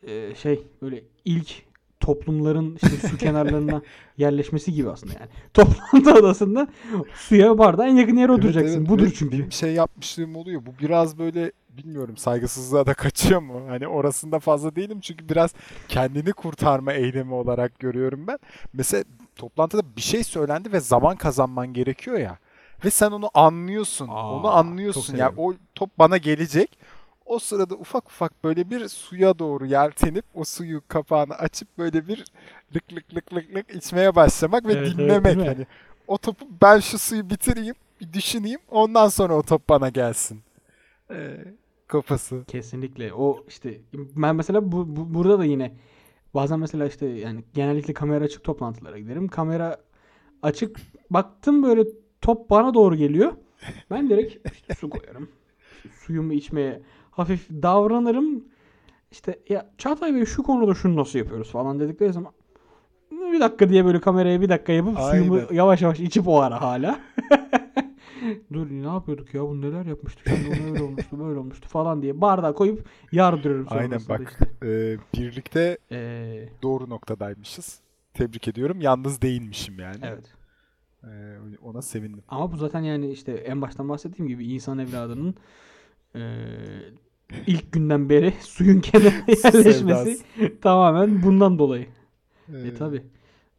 e, 0.02 0.34
şey 0.34 0.62
böyle 0.82 1.04
ilk 1.24 1.62
toplumların 2.00 2.78
işte 2.82 3.08
su 3.08 3.16
kenarlarına 3.18 3.82
yerleşmesi 4.18 4.72
gibi 4.72 4.90
aslında 4.90 5.12
yani. 5.20 5.30
Toplantı 5.54 6.14
odasında 6.20 6.68
suya 7.14 7.58
bardağa 7.58 7.86
en 7.86 7.96
yakın 7.96 8.16
yere 8.16 8.32
Evet, 8.32 8.38
oturacaksın. 8.38 8.78
evet. 8.78 8.88
Budur 8.88 9.06
Ve 9.06 9.12
çünkü. 9.14 9.38
Benim 9.38 9.52
şey 9.52 9.72
yapmışlığım 9.72 10.36
oluyor. 10.36 10.62
Bu 10.66 10.70
biraz 10.82 11.18
böyle 11.18 11.52
bilmiyorum 11.70 12.16
saygısızlığa 12.16 12.86
da 12.86 12.94
kaçıyor 12.94 13.40
mu? 13.42 13.62
Hani 13.68 13.88
orasında 13.88 14.38
fazla 14.38 14.76
değilim 14.76 15.00
çünkü 15.00 15.28
biraz 15.28 15.54
kendini 15.88 16.32
kurtarma 16.32 16.92
eylemi 16.92 17.34
olarak 17.34 17.78
görüyorum 17.78 18.26
ben. 18.26 18.38
Mesela 18.72 19.04
toplantıda 19.36 19.82
bir 19.96 20.02
şey 20.02 20.24
söylendi 20.24 20.72
ve 20.72 20.80
zaman 20.80 21.16
kazanman 21.16 21.72
gerekiyor 21.72 22.18
ya. 22.18 22.38
Ve 22.84 22.90
sen 22.90 23.10
onu 23.10 23.30
anlıyorsun. 23.34 24.08
Aa, 24.08 24.32
onu 24.32 24.48
anlıyorsun. 24.48 25.16
Ya 25.16 25.26
severim. 25.26 25.38
o 25.38 25.54
top 25.74 25.90
bana 25.98 26.16
gelecek. 26.16 26.78
O 27.26 27.38
sırada 27.38 27.74
ufak 27.74 28.06
ufak 28.06 28.44
böyle 28.44 28.70
bir 28.70 28.88
suya 28.88 29.38
doğru 29.38 29.66
yeltenip 29.66 30.24
o 30.34 30.44
suyu 30.44 30.82
kapağını 30.88 31.34
açıp 31.34 31.78
böyle 31.78 32.08
bir 32.08 32.24
lık 32.74 32.92
lık 32.94 33.14
lık 33.14 33.34
lık 33.34 33.54
lık 33.56 33.74
içmeye 33.74 34.14
başlamak 34.16 34.66
ve 34.66 34.72
Evet, 34.72 34.94
evet, 34.98 34.98
dinlemek 34.98 35.36
mi? 35.36 35.44
hani. 35.44 35.66
O 36.06 36.18
topu 36.18 36.46
ben 36.62 36.80
şu 36.80 36.98
suyu 36.98 37.30
bitireyim, 37.30 37.74
bir 38.00 38.12
düşüneyim. 38.12 38.60
Ondan 38.70 39.08
sonra 39.08 39.34
o 39.34 39.42
top 39.42 39.68
bana 39.68 39.88
gelsin. 39.88 40.42
Ee, 41.10 41.36
kafası. 41.86 42.44
Kesinlikle. 42.48 43.12
O 43.14 43.44
işte 43.48 43.80
ben 43.94 44.36
mesela 44.36 44.72
bu, 44.72 44.96
bu- 44.96 45.14
burada 45.14 45.38
da 45.38 45.44
yine 45.44 45.72
bazen 46.34 46.58
mesela 46.60 46.86
işte 46.86 47.06
yani 47.06 47.44
genellikle 47.54 47.94
kamera 47.94 48.24
açık 48.24 48.44
toplantılara 48.44 48.98
giderim. 48.98 49.28
Kamera 49.28 49.76
açık 50.42 50.80
baktım 51.10 51.62
böyle 51.62 51.84
top 52.22 52.50
bana 52.50 52.74
doğru 52.74 52.96
geliyor. 52.96 53.32
Ben 53.90 54.10
direkt 54.10 54.52
işte 54.52 54.74
su 54.74 54.90
koyarım. 54.90 55.28
Suyumu 55.92 56.32
içmeye 56.32 56.82
hafif 57.10 57.48
davranırım. 57.50 58.44
İşte 59.10 59.38
ya 59.48 59.70
Çağatay 59.78 60.14
Bey 60.14 60.24
şu 60.24 60.42
konuda 60.42 60.74
şunu 60.74 60.96
nasıl 60.96 61.18
yapıyoruz 61.18 61.50
falan 61.50 61.80
dedikleri 61.80 62.12
zaman 62.12 62.32
bir 63.10 63.40
dakika 63.40 63.68
diye 63.68 63.84
böyle 63.84 64.00
kameraya 64.00 64.40
bir 64.40 64.48
dakika 64.48 64.72
yapıp 64.72 64.98
suyumu 65.00 65.34
Aynen. 65.34 65.46
yavaş 65.54 65.82
yavaş 65.82 66.00
içip 66.00 66.28
o 66.28 66.40
ara 66.40 66.60
hala. 66.62 67.00
Dur 68.52 68.66
ne 68.70 68.86
yapıyorduk 68.86 69.34
ya? 69.34 69.42
Bu 69.42 69.60
neler 69.60 69.86
yapmıştık? 69.86 70.26
Şimdi 70.28 70.62
öyle 70.70 70.82
olmuştu, 70.82 71.18
böyle 71.18 71.38
olmuştu 71.38 71.68
falan 71.68 72.02
diye 72.02 72.20
bardağa 72.20 72.52
koyup 72.54 72.86
yardırıyorum 73.12 73.66
Aynen 73.70 74.00
bak. 74.08 74.20
işte. 74.30 74.68
e, 74.68 74.96
birlikte 75.14 75.78
Ee, 75.92 76.48
doğru 76.62 76.90
noktadaymışız. 76.90 77.80
Tebrik 78.14 78.48
ediyorum. 78.48 78.80
Yalnız 78.80 79.22
değilmişim 79.22 79.78
yani. 79.78 79.96
evet. 80.02 80.24
E, 81.04 81.08
ona 81.62 81.82
sevindim. 81.82 82.22
Ama 82.28 82.52
bu 82.52 82.56
zaten 82.56 82.80
yani 82.80 83.10
işte 83.10 83.32
en 83.32 83.62
baştan 83.62 83.88
bahsettiğim 83.88 84.28
gibi 84.28 84.44
insan 84.46 84.78
evladının 84.78 85.34
eee, 86.14 86.22
ilk 87.46 87.72
günden 87.72 88.08
beri 88.08 88.34
suyun 88.40 88.80
kenarına 88.80 89.24
yerleşmesi 89.44 90.22
tamamen 90.60 91.22
bundan 91.22 91.58
dolayı. 91.58 91.86
E 92.54 92.68
E, 92.68 92.74
tabi. 92.74 93.02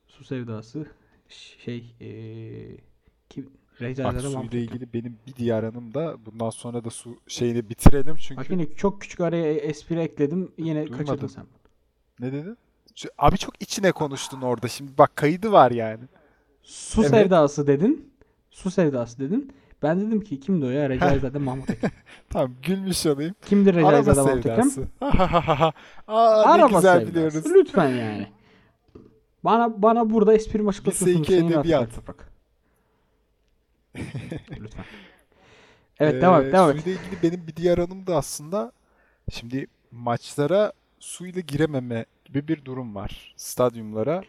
Su 0.08 0.24
sevdası 0.24 0.86
şey 1.30 1.96
eee 2.00 2.78
kim 3.30 3.50
Bak 3.82 4.22
suyla 4.22 4.60
ilgili 4.60 4.94
benim 4.94 5.18
bir 5.28 5.36
diğer 5.36 5.64
anım 5.64 5.94
da 5.94 6.18
bundan 6.26 6.50
sonra 6.50 6.84
da 6.84 6.90
su 6.90 7.18
şeyini 7.28 7.70
bitirelim 7.70 8.16
çünkü 8.16 8.42
Bak 8.42 8.50
yine 8.50 8.74
çok 8.76 9.02
küçük 9.02 9.20
araya 9.20 9.54
espri 9.54 10.00
ekledim. 10.00 10.52
Yine 10.58 10.88
Duymadım. 10.88 11.06
kaçırdın 11.06 11.28
sen. 11.28 11.46
ne 12.20 12.32
dedin? 12.32 12.58
Abi 13.18 13.38
çok 13.38 13.62
içine 13.62 13.92
konuştun 13.92 14.42
orada 14.42 14.68
şimdi 14.68 14.92
bak 14.98 15.16
kaydı 15.16 15.52
var 15.52 15.72
yani. 15.72 16.04
Su 16.64 17.02
Evet. 17.02 17.12
sevdası 17.12 17.68
dedin. 17.68 18.14
Su 18.52 18.72
sevdası 18.72 19.20
dedin. 19.20 19.54
Ben 19.84 20.02
dedim 20.02 20.22
ki 20.22 20.40
kimdi 20.40 20.66
o 20.66 20.70
ya? 20.70 20.90
Recaizade 20.90 21.38
Mahmut 21.40 21.70
Ekrem. 21.70 21.92
Tamam 22.30 22.52
gülmüş 22.64 23.06
olayım. 23.06 23.36
Kimdir 23.46 23.76
Recaizade 23.76 24.22
Mahmut 24.22 24.46
Ekrem? 24.46 24.70
Aa, 25.02 25.72
ne 26.08 26.14
Araba 26.52 26.76
güzel 26.76 26.94
sevdası. 27.00 27.08
biliyoruz. 27.16 27.44
Lütfen 27.56 27.90
yani. 27.90 28.28
Bana 29.44 29.82
bana 29.82 30.10
burada 30.10 30.34
esprimi 30.34 30.70
açıklatıyorsun. 30.70 31.06
Lise 31.08 31.20
iki 31.20 31.32
Hüseyin 31.34 31.50
Rahat 31.52 31.66
edebiyat. 31.66 31.96
Toprak. 31.96 32.30
Lütfen. 34.60 34.86
Evet 36.00 36.22
devam 36.22 36.42
et 36.42 36.48
Ee, 36.48 36.52
devam 36.52 36.70
et. 36.72 36.82
Suyla 36.84 37.00
ilgili 37.00 37.24
benim 37.24 37.48
bir 37.48 37.56
diğer 37.56 37.78
anım 37.78 38.08
da 38.08 38.16
aslında 38.16 38.72
şimdi 39.32 39.68
maçlara 39.92 40.74
suyla 41.00 41.42
girememe 41.42 42.06
gibi 42.26 42.48
bir 42.48 42.66
durum 42.66 42.96
var. 42.96 43.34
Stadyumlara. 43.38 44.24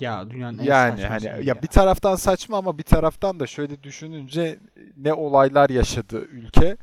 Ya 0.00 0.30
dünyanın 0.30 0.58
en 0.58 0.62
Yani 0.64 1.00
saçma 1.00 1.10
hani 1.14 1.24
ya, 1.26 1.36
ya. 1.42 1.62
bir 1.62 1.66
taraftan 1.68 2.16
saçma 2.16 2.58
ama 2.58 2.78
bir 2.78 2.82
taraftan 2.82 3.40
da 3.40 3.46
şöyle 3.46 3.82
düşününce 3.82 4.58
ne 4.96 5.12
olaylar 5.12 5.70
yaşadı 5.70 6.24
ülke. 6.32 6.76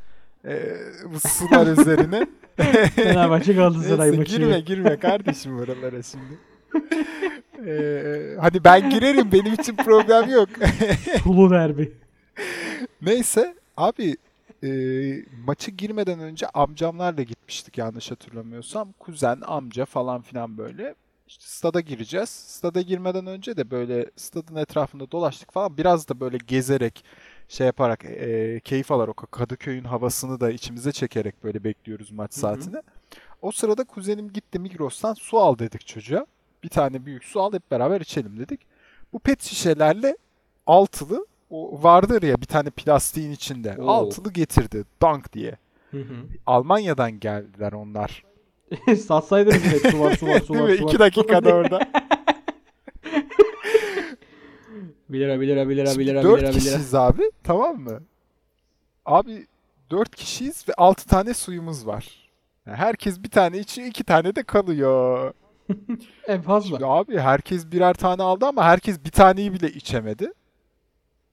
Ee, 0.45 0.75
bu 1.13 1.19
sular 1.29 1.67
üzerine. 1.67 2.27
Fenerbahçe 2.95 3.53
Galatasaray 3.53 4.11
maçı. 4.11 4.37
girme 4.37 4.59
girme 4.59 4.99
kardeşim 4.99 5.59
oralara 5.59 6.03
şimdi. 6.03 6.37
Ee, 7.67 8.35
hadi 8.39 8.63
ben 8.63 8.89
girerim 8.89 9.31
benim 9.31 9.53
için 9.53 9.75
problem 9.75 10.29
yok. 10.29 10.49
Sulu 11.23 11.49
derbi. 11.51 11.91
Neyse 13.01 13.55
abi 13.77 14.17
e, 14.63 14.69
maçı 15.45 15.71
girmeden 15.71 16.19
önce 16.19 16.47
amcamlarla 16.47 17.23
gitmiştik 17.23 17.77
yanlış 17.77 18.11
hatırlamıyorsam. 18.11 18.91
Kuzen, 18.99 19.39
amca 19.45 19.85
falan 19.85 20.21
filan 20.21 20.57
böyle. 20.57 20.95
İşte 21.29 21.45
stada 21.48 21.79
gireceğiz. 21.79 22.29
Stada 22.29 22.81
girmeden 22.81 23.27
önce 23.27 23.57
de 23.57 23.71
böyle 23.71 24.12
stadın 24.15 24.55
etrafında 24.55 25.12
dolaştık 25.12 25.53
falan. 25.53 25.77
Biraz 25.77 26.09
da 26.09 26.19
böyle 26.19 26.38
gezerek 26.38 27.05
şey 27.48 27.67
yaparak 27.67 28.05
e, 28.05 28.59
keyif 28.63 28.91
alarak 28.91 29.31
Kadıköy'ün 29.31 29.83
havasını 29.83 30.39
da 30.39 30.51
içimize 30.51 30.91
çekerek 30.91 31.43
böyle 31.43 31.63
bekliyoruz 31.63 32.12
maç 32.12 32.31
Hı 32.33 32.36
hı. 32.36 32.39
saatini. 32.39 32.81
O 33.41 33.51
sırada 33.51 33.83
kuzenim 33.83 34.33
gitti 34.33 34.59
Migros'tan 34.59 35.13
su 35.13 35.39
al 35.39 35.60
dedik 35.60 35.88
çocuğa. 35.88 36.25
Bir 36.63 36.69
tane 36.69 37.06
büyük 37.06 37.23
su 37.23 37.41
al 37.41 37.53
hep 37.53 37.71
beraber 37.71 38.01
içelim 38.01 38.39
dedik. 38.39 38.60
Bu 39.13 39.19
pet 39.19 39.43
şişelerle 39.43 40.17
altılı 40.67 41.25
o 41.49 41.84
vardır 41.84 42.23
ya 42.23 42.41
bir 42.41 42.45
tane 42.45 42.69
plastiğin 42.69 43.32
içinde. 43.32 43.77
Oo. 43.80 43.88
Altılı 43.88 44.34
getirdi. 44.34 44.84
Dank 45.01 45.34
diye. 45.34 45.58
Hı 45.91 45.97
hı. 45.97 46.15
Almanya'dan 46.45 47.19
geldiler 47.19 47.71
onlar. 47.71 48.23
Satsaydınız 49.08 49.63
direkt 49.63 49.89
su 49.91 49.99
var 49.99 50.15
su 50.15 50.27
var 50.27 50.39
su 50.39 50.53
Değil 50.53 50.63
var. 50.63 50.69
mi? 50.69 50.77
su 50.77 50.84
var. 50.84 50.89
İki 50.89 50.99
dakikada 50.99 51.55
orada. 51.55 51.79
1 55.10 55.19
lira 55.19 55.41
1 55.41 55.47
lira 55.47 55.69
1 55.69 55.75
lira 55.77 55.86
1 55.86 55.91
Şimdi 55.91 56.05
lira 56.05 56.19
1 56.19 56.23
dört 56.23 56.39
lira 56.41 56.49
1 56.49 56.53
lira. 56.53 56.60
kişiyiz 56.62 56.95
abi. 56.95 57.32
Tamam 57.43 57.77
mı? 57.79 57.99
Abi 59.05 59.47
dört 59.91 60.15
kişiyiz 60.15 60.65
ve 60.69 60.73
altı 60.73 61.08
tane 61.08 61.34
suyumuz 61.34 61.88
var. 61.88 62.29
Yani 62.65 62.77
herkes 62.77 63.23
bir 63.23 63.29
tane 63.29 63.58
içiyor, 63.60 63.88
iki 63.88 64.03
tane 64.03 64.36
de 64.36 64.43
kalıyor. 64.43 65.34
En 66.27 66.41
fazla. 66.41 66.69
Şimdi 66.69 66.86
abi 66.86 67.17
herkes 67.19 67.71
birer 67.71 67.93
tane 67.93 68.23
aldı 68.23 68.45
ama 68.45 68.63
herkes 68.63 69.03
bir 69.05 69.12
taneyi 69.12 69.53
bile 69.53 69.67
içemedi. 69.67 70.32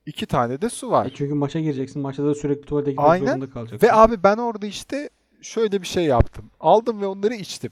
İki 0.05 0.25
tane 0.25 0.61
de 0.61 0.69
su 0.69 0.91
var. 0.91 1.05
E 1.05 1.09
çünkü 1.13 1.33
maça 1.33 1.59
gireceksin. 1.59 2.01
Maçta 2.01 2.25
da 2.25 2.35
sürekli 2.35 2.61
tuvalete 2.65 2.91
gitmek 2.91 3.09
Aynen. 3.09 3.25
zorunda 3.25 3.49
kalacaksın. 3.49 3.87
Ve 3.87 3.93
abi 3.93 4.23
ben 4.23 4.37
orada 4.37 4.65
işte 4.65 5.09
şöyle 5.41 5.81
bir 5.81 5.87
şey 5.87 6.05
yaptım. 6.05 6.51
Aldım 6.59 7.01
ve 7.01 7.07
onları 7.07 7.35
içtim. 7.35 7.71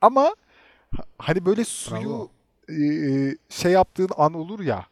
Ama 0.00 0.22
ha- 0.96 1.04
hani 1.18 1.46
böyle 1.46 1.64
suyu 1.64 2.00
Bravo. 2.10 2.30
e, 2.70 2.76
şey 3.48 3.72
yaptığın 3.72 4.10
an 4.18 4.34
olur 4.34 4.60
ya. 4.60 4.86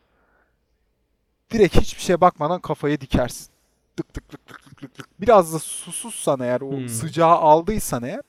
Direkt 1.53 1.77
hiçbir 1.77 2.01
şeye 2.03 2.21
bakmadan 2.21 2.61
kafaya 2.61 3.01
dikersin. 3.01 3.49
Tık 3.97 4.15
tık 4.15 4.29
tık 4.29 4.47
tık 4.47 4.63
tık 4.65 4.77
tık 4.81 4.95
tık. 4.95 5.21
Biraz 5.21 5.55
da 5.55 5.59
susuzsan 5.59 6.41
eğer 6.41 6.61
o 6.61 6.71
Hmm. 6.71 6.89
sıcağı 6.89 7.31
aldıysan 7.37 8.03
eğer 8.03 8.21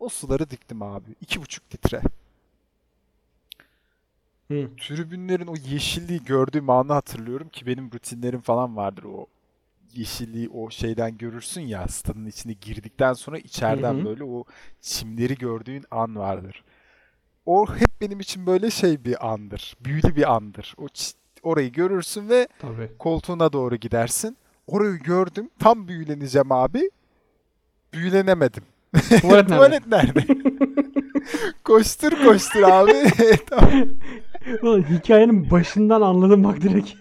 o 0.00 0.08
suları 0.08 0.50
diktim 0.50 0.82
abi. 0.82 1.10
İki 1.22 1.42
buçuk 1.42 1.74
litre. 1.74 2.02
Hı. 4.50 4.70
Tribünlerin 4.76 5.46
o 5.46 5.54
yeşilliği 5.56 6.24
gördüğüm 6.24 6.70
anı 6.70 6.92
hatırlıyorum 6.92 7.48
ki 7.48 7.66
benim 7.66 7.92
rutinlerim 7.92 8.40
falan 8.40 8.76
vardır 8.76 9.04
o 9.04 9.26
yeşilliği 9.94 10.48
o 10.48 10.70
şeyden 10.70 11.18
görürsün 11.18 11.60
ya 11.60 11.88
stadın 11.88 12.26
içine 12.26 12.52
girdikten 12.52 13.12
sonra 13.12 13.38
içeriden 13.38 13.94
Hı 13.94 14.00
hı. 14.00 14.04
böyle 14.04 14.24
o 14.24 14.44
çimleri 14.80 15.34
gördüğün 15.34 15.84
an 15.90 16.16
vardır. 16.16 16.64
O 17.46 17.66
hep 17.74 18.00
benim 18.00 18.20
için 18.20 18.46
böyle 18.46 18.70
şey 18.70 19.04
bir 19.04 19.32
andır. 19.32 19.76
Büyülü 19.80 20.16
bir 20.16 20.32
andır. 20.32 20.74
O 20.78 20.86
orayı 21.42 21.72
görürsün 21.72 22.28
ve 22.28 22.48
Tabii. 22.58 22.90
koltuğuna 22.98 23.52
doğru 23.52 23.76
gidersin. 23.76 24.36
Orayı 24.66 24.98
gördüm. 24.98 25.50
Tam 25.58 25.88
büyüleneceğim 25.88 26.52
abi. 26.52 26.90
Büyülenemedim. 27.92 28.62
Tuvalet 29.20 29.24
nerede? 29.24 29.46
Tuvalet 29.46 29.86
nerede? 29.86 30.24
koştur 31.64 32.10
koştur 32.24 32.62
abi. 32.62 32.92
Tamam. 33.46 33.72
Ulan 34.62 34.82
hikayenin 34.82 35.50
başından 35.50 36.00
anladım 36.00 36.44
bak 36.44 36.60
direkt. 36.60 36.92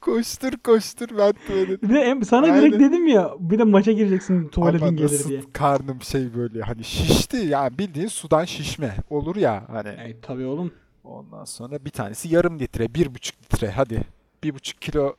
Koştur 0.00 0.52
koştur 0.64 1.08
ben 1.18 1.32
tuvalet. 1.46 1.82
Bir 1.82 1.88
de 1.88 2.00
em- 2.00 2.22
sana 2.24 2.46
Aynen. 2.46 2.60
direkt 2.62 2.80
dedim 2.80 3.06
ya 3.06 3.30
bir 3.38 3.58
de 3.58 3.64
maça 3.64 3.92
gireceksin 3.92 4.48
tuvaletin 4.48 4.86
Ama 4.86 4.96
gelir 4.96 5.24
diye. 5.28 5.40
karnım 5.52 6.02
şey 6.02 6.34
böyle 6.34 6.62
hani 6.62 6.84
şişti 6.84 7.36
yani 7.36 7.78
bildiğin 7.78 8.06
sudan 8.08 8.44
şişme 8.44 8.94
olur 9.10 9.36
ya 9.36 9.64
hani. 9.68 9.88
E, 9.88 10.20
tabii 10.22 10.44
oğlum. 10.46 10.72
Ondan 11.04 11.44
sonra 11.44 11.84
bir 11.84 11.90
tanesi 11.90 12.34
yarım 12.34 12.58
litre, 12.58 12.94
bir 12.94 13.14
buçuk 13.14 13.36
litre 13.42 13.70
hadi. 13.70 14.02
Bir 14.44 14.54
buçuk 14.54 14.80
kilo 14.82 15.14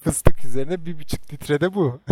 fıstık 0.00 0.44
üzerine 0.44 0.86
bir 0.86 0.98
buçuk 0.98 1.32
litre 1.32 1.60
de 1.60 1.74
bu. 1.74 2.00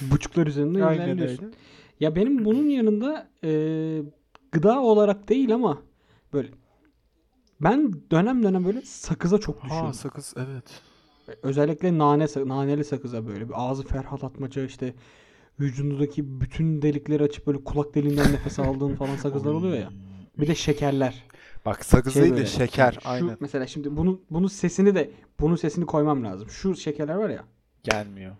Buçuklar 0.00 0.46
üzerinde 0.46 0.78
ilerliyorsun. 0.78 1.52
Ya 2.00 2.16
benim 2.16 2.44
bunun 2.44 2.68
yanında 2.68 3.28
e, 3.44 3.50
gıda 4.52 4.80
olarak 4.80 5.28
değil 5.28 5.54
ama 5.54 5.78
böyle 6.32 6.48
ben 7.60 7.92
dönem 8.10 8.42
dönem 8.42 8.64
böyle 8.64 8.82
sakıza 8.82 9.38
çok 9.38 9.62
düşüyorum. 9.62 9.86
Ha 9.86 9.92
sakız 9.92 10.34
evet. 10.36 10.80
Özellikle 11.42 11.98
nane 11.98 12.26
naneli 12.36 12.84
sakıza 12.84 13.26
böyle 13.26 13.48
bir 13.48 13.54
ağzı 13.56 13.82
ferhatlatmaca 13.84 14.64
işte 14.64 14.94
vücudundaki 15.60 16.40
bütün 16.40 16.82
delikleri 16.82 17.22
açıp 17.22 17.46
böyle 17.46 17.64
kulak 17.64 17.94
deliğinden 17.94 18.32
nefes 18.32 18.58
aldığın 18.58 18.94
falan 18.94 19.16
sakızlar 19.16 19.52
oluyor 19.52 19.74
ya. 19.78 19.90
Bir 20.38 20.46
de 20.46 20.54
şekerler. 20.54 21.24
Bak 21.66 21.84
sakız 21.84 22.12
Şey 22.12 22.22
değil 22.22 22.32
de 22.32 22.36
böyle, 22.36 22.48
şeker 22.48 22.98
şu 23.02 23.08
aynen. 23.08 23.36
mesela 23.40 23.66
şimdi 23.66 23.96
bunun 23.96 24.24
bunun 24.30 24.46
sesini 24.48 24.94
de 24.94 25.10
bunun 25.40 25.56
sesini 25.56 25.86
koymam 25.86 26.24
lazım. 26.24 26.50
Şu 26.50 26.76
şekerler 26.76 27.14
var 27.14 27.30
ya. 27.30 27.44
Gelmiyor. 27.82 28.36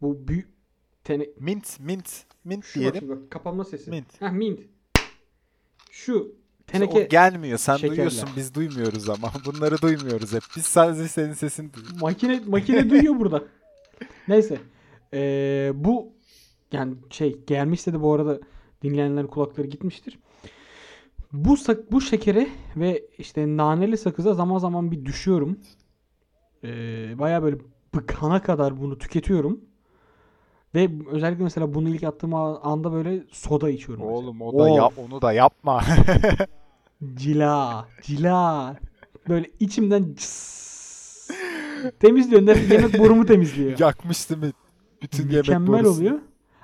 Bu 0.00 0.28
büyük 0.28 0.48
tene 1.04 1.26
Mint 1.38 1.80
mint 1.80 2.24
mint 2.44 2.64
şu 2.64 2.80
bak, 2.80 2.82
diyelim. 2.82 3.00
şimdi 3.00 3.12
bak, 3.22 3.30
kapanma 3.30 3.64
sesi. 3.64 3.90
Mint. 3.90 4.20
Heh, 4.22 4.30
mint. 4.30 4.60
Şu 5.90 6.34
teneke 6.72 7.04
o 7.04 7.08
gelmiyor. 7.08 7.58
Sen 7.58 7.76
şekerler. 7.76 7.96
duyuyorsun 7.96 8.28
biz 8.36 8.54
duymuyoruz 8.54 9.08
ama. 9.08 9.32
Bunları 9.46 9.82
duymuyoruz 9.82 10.32
hep. 10.32 10.42
Biz 10.56 10.66
sadece 10.66 11.08
senin 11.08 11.32
sesini 11.32 11.72
duyuyoruz. 11.74 12.02
makine 12.02 12.40
makine 12.46 12.90
duyuyor 12.90 13.18
burada. 13.18 13.42
Neyse. 14.28 14.58
Ee, 15.14 15.72
bu 15.74 16.12
yani 16.72 16.94
şey 17.10 17.44
gelmişse 17.46 17.92
de 17.92 18.02
bu 18.02 18.14
arada 18.14 18.40
dinleyenlerin 18.82 19.26
kulakları 19.26 19.66
gitmiştir. 19.66 20.18
Bu 21.32 21.56
sak 21.56 21.92
bu 21.92 22.00
şekere 22.00 22.48
ve 22.76 23.02
işte 23.18 23.46
naneli 23.46 23.96
sakıza 23.96 24.34
zaman 24.34 24.58
zaman 24.58 24.90
bir 24.90 25.04
düşüyorum. 25.04 25.58
Ee, 26.64 27.18
Baya 27.18 27.42
böyle 27.42 27.56
bıkana 27.94 28.42
kadar 28.42 28.80
bunu 28.80 28.98
tüketiyorum. 28.98 29.60
Ve 30.74 30.90
özellikle 31.10 31.44
mesela 31.44 31.74
bunu 31.74 31.88
ilk 31.88 32.04
attığım 32.04 32.34
anda 32.34 32.92
böyle 32.92 33.24
soda 33.32 33.70
içiyorum. 33.70 34.04
mesela. 34.04 34.18
Oğlum 34.18 34.40
o 34.40 34.58
da 34.58 34.68
yap 34.68 34.92
onu 34.96 35.22
da 35.22 35.32
yapma. 35.32 35.82
Cila, 37.14 37.88
cila. 38.02 38.76
Böyle 39.28 39.50
içimden 39.60 40.14
cıs, 40.16 41.30
temizliyor. 42.00 42.46
Nefes 42.46 42.70
yemek 42.70 42.98
borumu 42.98 43.26
temizliyor. 43.26 43.78
Yakmış 43.78 44.30
değil 44.30 44.40
mi? 44.42 44.50
Bütün 45.02 45.22
yemek 45.24 45.36
Mükemmel 45.48 45.68
borusunu. 45.84 45.96
oluyor. 45.96 46.18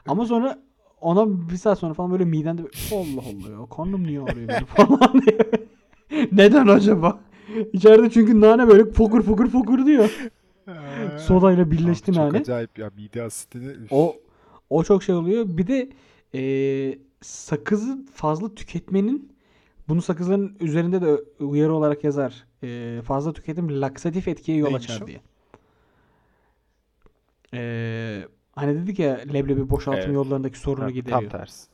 Ama 0.07 0.27
sonra 0.27 0.59
ona 1.01 1.49
bir 1.51 1.57
saat 1.57 1.79
sonra 1.79 1.95
falan 1.95 2.11
böyle 2.13 2.25
midende 2.25 2.63
böyle, 2.63 2.77
Allah 3.03 3.21
Allah 3.21 3.61
ya 3.61 3.67
karnım 3.77 4.05
niye 4.07 4.21
ağrıyor 4.21 4.49
benim 4.49 4.65
falan 4.67 5.23
diye. 5.27 5.39
Neden 6.33 6.67
acaba? 6.67 7.21
İçeride 7.73 8.11
çünkü 8.11 8.41
nane 8.41 8.69
böyle 8.69 8.85
fokur 8.93 9.23
fokur 9.23 9.49
fokur 9.51 9.87
diyor. 9.87 10.11
Sodayla 11.19 11.71
birleşti 11.71 12.11
Abi 12.11 12.17
çok 12.17 12.25
nane. 12.25 12.39
acayip 12.39 12.79
ya 12.79 12.91
mide 12.97 13.23
asitini. 13.23 13.73
O 13.91 14.17
o 14.71 14.85
çok 14.85 15.03
şey 15.03 15.15
oluyor. 15.15 15.45
Bir 15.49 15.67
de 15.67 15.89
eee, 16.33 16.99
sakızı 17.21 17.99
fazla 18.15 18.55
tüketmenin 18.55 19.33
bunu 19.89 20.03
sakızların 20.03 20.57
üzerinde 20.61 21.03
de 21.03 21.17
uyarı 21.45 21.75
olarak 21.75 22.05
yazar. 22.05 22.45
Eee, 22.63 23.03
fazla 23.03 23.33
tüketim 23.33 23.81
laksatif 23.81 24.29
etkiye 24.29 24.59
yol 24.59 24.69
Neymiş 24.69 24.91
açar 24.91 25.03
o? 25.03 25.07
diye. 25.07 25.21
Eee, 27.53 28.29
hani 28.57 28.75
dedik 28.75 28.99
ya 28.99 29.15
leblebi 29.33 29.71
boşaltım 29.71 30.01
Evet. 30.03 30.15
yollarındaki 30.15 30.59
sorunu 30.59 30.85
Ha, 30.85 30.91
gideriyor. 30.91 31.21
Tam 31.31 31.41
tersi. 31.41 31.67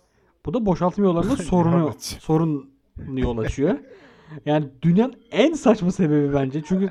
Bu 0.46 0.54
da 0.54 0.66
boşaltım 0.66 1.04
yollarında 1.04 1.36
sorunu 1.42 1.78
Yol 1.78 1.88
açıyor. 1.88 2.20
sorun 2.20 2.70
yol 3.14 3.38
açıyor. 3.38 3.78
Yani 4.46 4.66
dünyanın 4.82 5.14
en 5.30 5.52
saçma 5.54 5.92
sebebi 5.92 6.34
bence. 6.34 6.62
Çünkü 6.62 6.90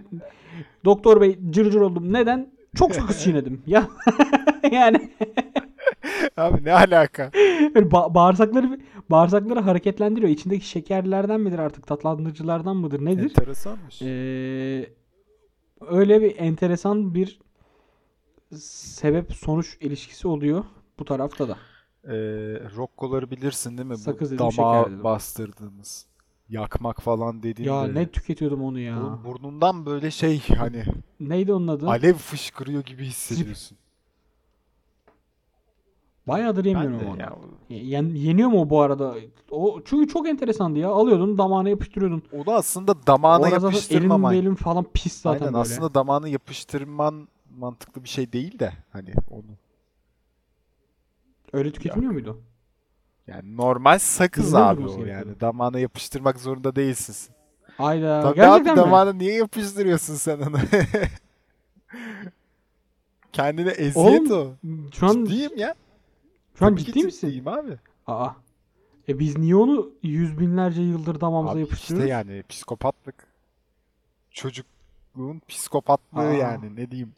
doktor 0.86 1.22
bey 1.22 1.40
cırcır 1.50 1.82
oldum. 1.82 2.14
Neden? 2.14 2.54
Çok 2.76 2.96
sakız 2.96 3.20
çiğnedim. 3.24 3.62
Ya 3.68 3.88
yani 4.72 5.12
Abi 6.38 6.64
ne 6.66 6.74
alaka? 6.74 7.32
Böyle 7.76 7.88
ba- 7.88 8.14
bağırsakları 8.14 8.80
bağırsakları 9.10 9.60
hareketlendiriyor. 9.60 10.30
İçindeki 10.32 10.68
şekerlerden 10.68 11.42
midir 11.42 11.60
artık 11.60 11.88
tatlandırıcılardan 11.88 12.78
mıdır 12.78 13.06
nedir? 13.06 13.24
Enteresanmış. 13.24 14.02
Ee, 14.02 14.90
öyle 15.82 16.22
bir 16.22 16.38
enteresan 16.38 17.16
bir 17.16 17.40
sebep 18.60 19.34
sonuç 19.34 19.78
ilişkisi 19.82 20.28
oluyor 20.28 20.64
bu 21.00 21.06
tarafta 21.06 21.48
da. 21.48 21.58
Ee, 22.04 22.12
Rocco'ları 22.76 23.32
bilirsin 23.32 23.78
değil 23.78 23.90
mi? 23.90 23.98
Sakız 23.98 24.34
Bu 24.34 24.38
damağa 24.38 25.04
bastırdığımız. 25.04 26.06
Yakmak 26.50 27.02
falan 27.02 27.44
dediğin 27.44 27.70
Ya 27.70 27.82
böyle. 27.82 28.00
ne 28.00 28.08
tüketiyordum 28.12 28.64
onu 28.64 28.80
ya. 28.80 29.00
Oğlum 29.00 29.24
burnundan 29.26 29.86
böyle 29.86 30.12
şey 30.12 30.40
hani 30.58 30.84
Neydi 31.20 31.54
onun 31.54 31.68
adı? 31.68 31.88
alev 31.88 32.14
fışkırıyor 32.14 32.84
gibi 32.84 33.06
hissediyorsun. 33.06 33.78
Bayağıdır 36.28 36.64
Ben 36.66 36.70
yemiyorum 36.70 37.00
de 37.00 37.06
onu. 37.06 37.20
ya. 37.20 37.36
Yen- 37.70 38.16
yeniyor 38.16 38.50
mu 38.50 38.70
bu 38.70 38.82
arada? 38.82 39.16
O 39.52 39.82
çünkü 39.86 40.08
çok 40.08 40.28
enteresandı 40.28 40.80
ya. 40.80 40.90
Alıyordun, 40.90 41.38
damağına 41.38 41.70
yapıştırıyordun. 41.70 42.24
O 42.32 42.46
da 42.46 42.54
aslında 42.56 43.08
damağına 43.08 43.48
elin 43.48 43.54
yapıştırmaman. 43.60 44.36
elin 44.36 44.56
falan 44.56 44.86
pis 44.94 45.22
zaten 45.22 45.40
Aynen 45.46 45.54
böyle. 45.54 45.62
aslında 45.62 45.94
damağına 45.94 46.28
yapıştırman 46.28 47.28
mantıklı 47.58 48.04
bir 48.04 48.10
şey 48.10 48.34
değil 48.34 48.60
de 48.60 48.74
hani 48.92 49.14
onu. 49.32 49.44
Öyle 51.54 51.72
tüketilmiyor 51.72 52.12
muydu? 52.12 52.42
Yani 53.28 53.58
normal 53.58 54.00
sakız 54.00 54.54
mi 54.54 54.60
abi 54.60 54.82
o 54.82 54.90
yani. 54.92 55.06
gerekiyordu? 55.06 55.40
Damağına 55.42 55.80
yapıştırmak 55.80 56.40
zorunda 56.40 56.76
değilsin. 56.76 57.34
Ayda. 57.80 58.22
Tabii 58.22 58.36
Gerçekten 58.36 58.72
abi 58.72 58.80
mi? 58.80 58.86
damağına 58.86 59.14
niye 59.14 59.34
yapıştırıyorsun 59.34 60.16
sen 60.16 60.40
onu? 60.40 60.58
Kendine 63.34 63.70
eziyet 63.70 64.32
Oğlum, 64.32 64.32
o. 64.32 64.68
Şu 64.96 65.06
an 65.08 65.26
Ciddiyim 65.26 65.58
ya. 65.58 65.76
Şu 66.56 66.66
an 66.66 66.70
Tabii 66.70 66.80
ki 66.84 66.86
ciddi 66.94 67.04
misin? 67.06 67.28
ciddiyim 67.28 67.48
abi. 67.48 67.78
Aa. 68.08 68.30
E 69.10 69.20
biz 69.20 69.38
niye 69.38 69.56
onu 69.56 69.92
yüz 70.04 70.40
binlerce 70.40 70.82
yıldır 70.82 71.22
damağımıza 71.22 71.54
Abi 71.54 71.60
yapıştırıyoruz? 71.60 72.06
işte 72.06 72.14
yani 72.14 72.44
psikopatlık. 72.50 73.28
Çocukluğun 74.32 75.42
psikopatlığı 75.48 76.20
Aa. 76.22 76.34
yani 76.34 76.76
ne 76.76 76.92
diyeyim. 76.92 77.14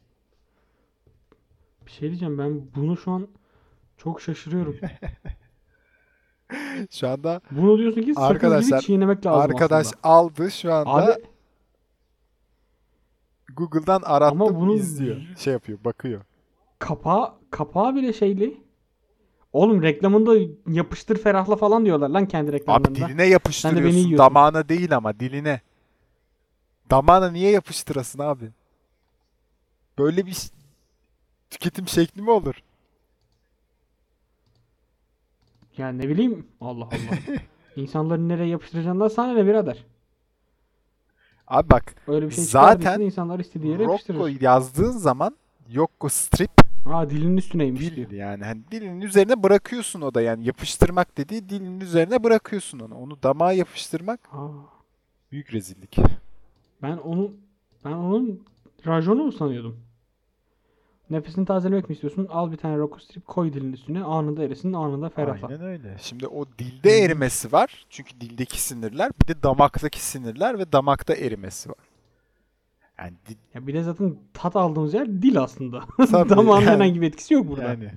Bir 1.85 1.91
şey 1.91 2.09
diyeceğim 2.09 2.37
ben 2.37 2.61
bunu 2.75 2.97
şu 2.97 3.11
an 3.11 3.27
çok 3.97 4.21
şaşırıyorum. 4.21 4.77
Şu 6.91 7.07
anda 7.09 7.41
Bunu 7.51 7.77
diyorsun 7.77 8.01
ki 8.01 8.13
sakız 8.13 8.29
Arkadaşlar, 8.31 8.77
gibi 8.77 8.85
çiğnemek 8.87 9.25
lazım 9.25 9.41
arkadaş 9.41 9.85
aslında. 9.87 10.03
aldı 10.03 10.51
şu 10.51 10.73
anda 10.73 10.89
Abi 10.91 11.23
Google'dan 13.55 14.01
arattım 14.01 14.41
Ama 14.41 14.55
bunun- 14.59 14.75
izliyor. 14.75 15.21
Şey 15.37 15.53
yapıyor 15.53 15.79
bakıyor. 15.85 16.21
kapağı, 16.79 17.33
kapağı 17.51 17.95
bile 17.95 18.13
şeyli. 18.13 18.61
Oğlum 19.55 19.83
reklamında 19.83 20.35
yapıştır 20.67 21.17
ferahla 21.17 21.55
falan 21.55 21.85
diyorlar 21.85 22.09
lan 22.09 22.27
kendi 22.27 22.49
Abi 22.51 22.57
reklamlarında. 22.59 23.07
diline 23.07 23.25
yapıştırıyorsun. 23.25 23.97
yiyorsun. 23.97 24.17
Damağına 24.17 24.69
değil 24.69 24.95
ama 24.95 25.19
diline. 25.19 25.61
Damağına 26.91 27.31
niye 27.31 27.51
yapıştırasın 27.51 28.19
abi? 28.19 28.49
Böyle 29.97 30.25
bir 30.25 30.37
tüketim 31.49 31.87
şekli 31.87 32.21
mi 32.21 32.29
olur? 32.31 32.55
Yani 35.77 35.99
ne 36.01 36.09
bileyim 36.09 36.47
Allah 36.61 36.85
Allah. 36.85 37.37
İnsanların 37.75 38.29
nereye 38.29 38.49
yapıştıracağından 38.49 39.07
sana 39.07 39.33
ne 39.33 39.45
birader. 39.45 39.85
Abi 41.47 41.69
bak 41.69 41.95
Öyle 42.07 42.25
bir 42.25 42.31
şey 42.31 42.43
Zaten 42.43 43.01
insanlar 43.01 43.39
istediği 43.39 43.71
yere 43.71 43.83
Rocco 43.83 43.91
yapıştırır. 43.91 44.41
yazdığın 44.41 44.91
zaman 44.91 45.35
Yokko 45.69 46.09
strip 46.09 46.64
Aa 46.85 47.09
dilinin 47.09 47.37
üstüneymiş 47.37 47.95
diyor. 47.95 48.09
dil 48.09 48.15
yani 48.17 48.43
hani 48.43 48.61
dilinin 48.71 49.01
üzerine 49.01 49.43
bırakıyorsun 49.43 50.01
o 50.01 50.13
da 50.13 50.21
yani 50.21 50.45
yapıştırmak 50.47 51.17
dediği 51.17 51.49
dilinin 51.49 51.79
üzerine 51.79 52.23
bırakıyorsun 52.23 52.79
onu. 52.79 52.95
Onu 52.97 53.23
damağa 53.23 53.51
yapıştırmak 53.53 54.19
Aa, 54.31 54.47
büyük 55.31 55.53
rezillik. 55.53 55.97
ben 56.81 56.97
onu 56.97 57.31
ben 57.85 57.91
onun 57.91 58.43
rajonu 58.87 59.23
mu 59.23 59.31
sanıyordum? 59.31 59.79
Nefesini 61.09 61.45
tazelemek 61.45 61.89
mi 61.89 61.93
istiyorsun? 61.93 62.27
Al 62.31 62.51
bir 62.51 62.57
tane 62.57 62.77
Rocco 62.77 62.99
Strip 62.99 63.27
koy 63.27 63.53
dilin 63.53 63.73
üstüne. 63.73 64.03
Anında 64.03 64.43
erisin, 64.43 64.73
anında 64.73 65.09
ferahla. 65.09 65.47
Aynen 65.47 65.61
öyle. 65.61 65.97
Şimdi 66.01 66.27
o 66.27 66.45
dilde 66.59 66.89
erimesi 66.99 67.51
var. 67.51 67.85
Çünkü 67.89 68.21
dildeki 68.21 68.61
sinirler 68.61 69.11
bir 69.21 69.27
de 69.27 69.43
damaktaki 69.43 69.99
sinirler 70.05 70.59
ve 70.59 70.71
damakta 70.71 71.15
erimesi 71.15 71.69
var. 71.69 71.77
Yani 72.99 73.13
di- 73.29 73.37
Ya 73.53 73.67
bir 73.67 73.73
de 73.73 73.83
zaten 73.83 74.17
tat 74.33 74.55
aldığımız 74.55 74.93
yer 74.93 75.07
dil 75.21 75.39
aslında. 75.39 75.83
Damağın 76.29 76.61
yani- 76.61 76.69
herhangi 76.69 77.01
bir 77.01 77.07
etkisi 77.07 77.33
yok 77.33 77.47
burada. 77.47 77.63
yani 77.63 77.91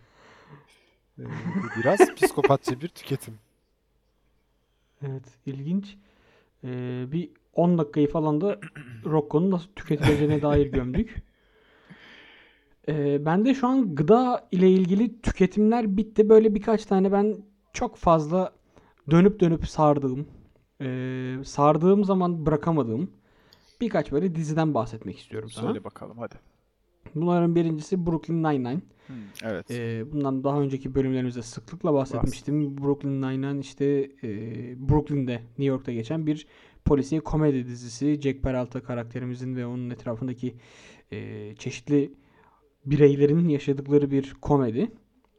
e, 1.18 1.24
bu 1.24 1.80
biraz 1.80 1.98
psikopatça 2.16 2.80
bir 2.80 2.88
tüketim. 2.88 3.34
Evet, 5.06 5.24
ilginç. 5.46 5.96
Ee, 6.64 7.04
bir 7.12 7.30
10 7.54 7.78
dakikayı 7.78 8.10
falan 8.10 8.40
da 8.40 8.58
Rocco'nun 9.04 9.50
nasıl 9.50 9.68
tüketileceğine 9.76 10.42
dair 10.42 10.66
gömdük. 10.66 11.22
Ee, 12.88 13.24
ben 13.24 13.44
de 13.44 13.54
şu 13.54 13.66
an 13.68 13.94
gıda 13.94 14.48
ile 14.52 14.70
ilgili 14.70 15.20
tüketimler 15.20 15.96
bitti. 15.96 16.28
Böyle 16.28 16.54
birkaç 16.54 16.84
tane 16.86 17.12
ben 17.12 17.36
çok 17.72 17.96
fazla 17.96 18.52
dönüp 19.10 19.40
dönüp 19.40 19.68
sardığım, 19.68 20.26
ee, 20.80 21.36
sardığım 21.44 22.04
zaman 22.04 22.46
bırakamadığım 22.46 23.10
birkaç 23.80 24.12
böyle 24.12 24.34
diziden 24.34 24.74
bahsetmek 24.74 25.18
istiyorum 25.18 25.50
sana. 25.50 25.66
Söyle 25.66 25.84
bakalım 25.84 26.18
hadi. 26.18 26.34
Bunların 27.14 27.54
birincisi 27.54 28.06
Brooklyn 28.06 28.42
Nine-Nine. 28.42 28.80
evet. 29.42 29.70
Ee, 29.70 30.12
bundan 30.12 30.44
daha 30.44 30.60
önceki 30.60 30.94
bölümlerimizde 30.94 31.42
sıklıkla 31.42 31.94
bahsetmiştim. 31.94 32.78
Brooklyn 32.78 33.22
Nine-Nine 33.22 33.60
işte 33.60 33.84
e, 34.22 34.28
Brooklyn'de, 34.88 35.34
New 35.34 35.64
York'ta 35.64 35.92
geçen 35.92 36.26
bir 36.26 36.46
polisiye 36.84 37.20
komedi 37.20 37.66
dizisi. 37.66 38.20
Jack 38.20 38.42
Peralta 38.42 38.82
karakterimizin 38.82 39.56
ve 39.56 39.66
onun 39.66 39.90
etrafındaki 39.90 40.54
e, 41.12 41.54
çeşitli 41.56 42.12
bireylerin 42.86 43.48
yaşadıkları 43.48 44.10
bir 44.10 44.34
komedi. 44.34 44.90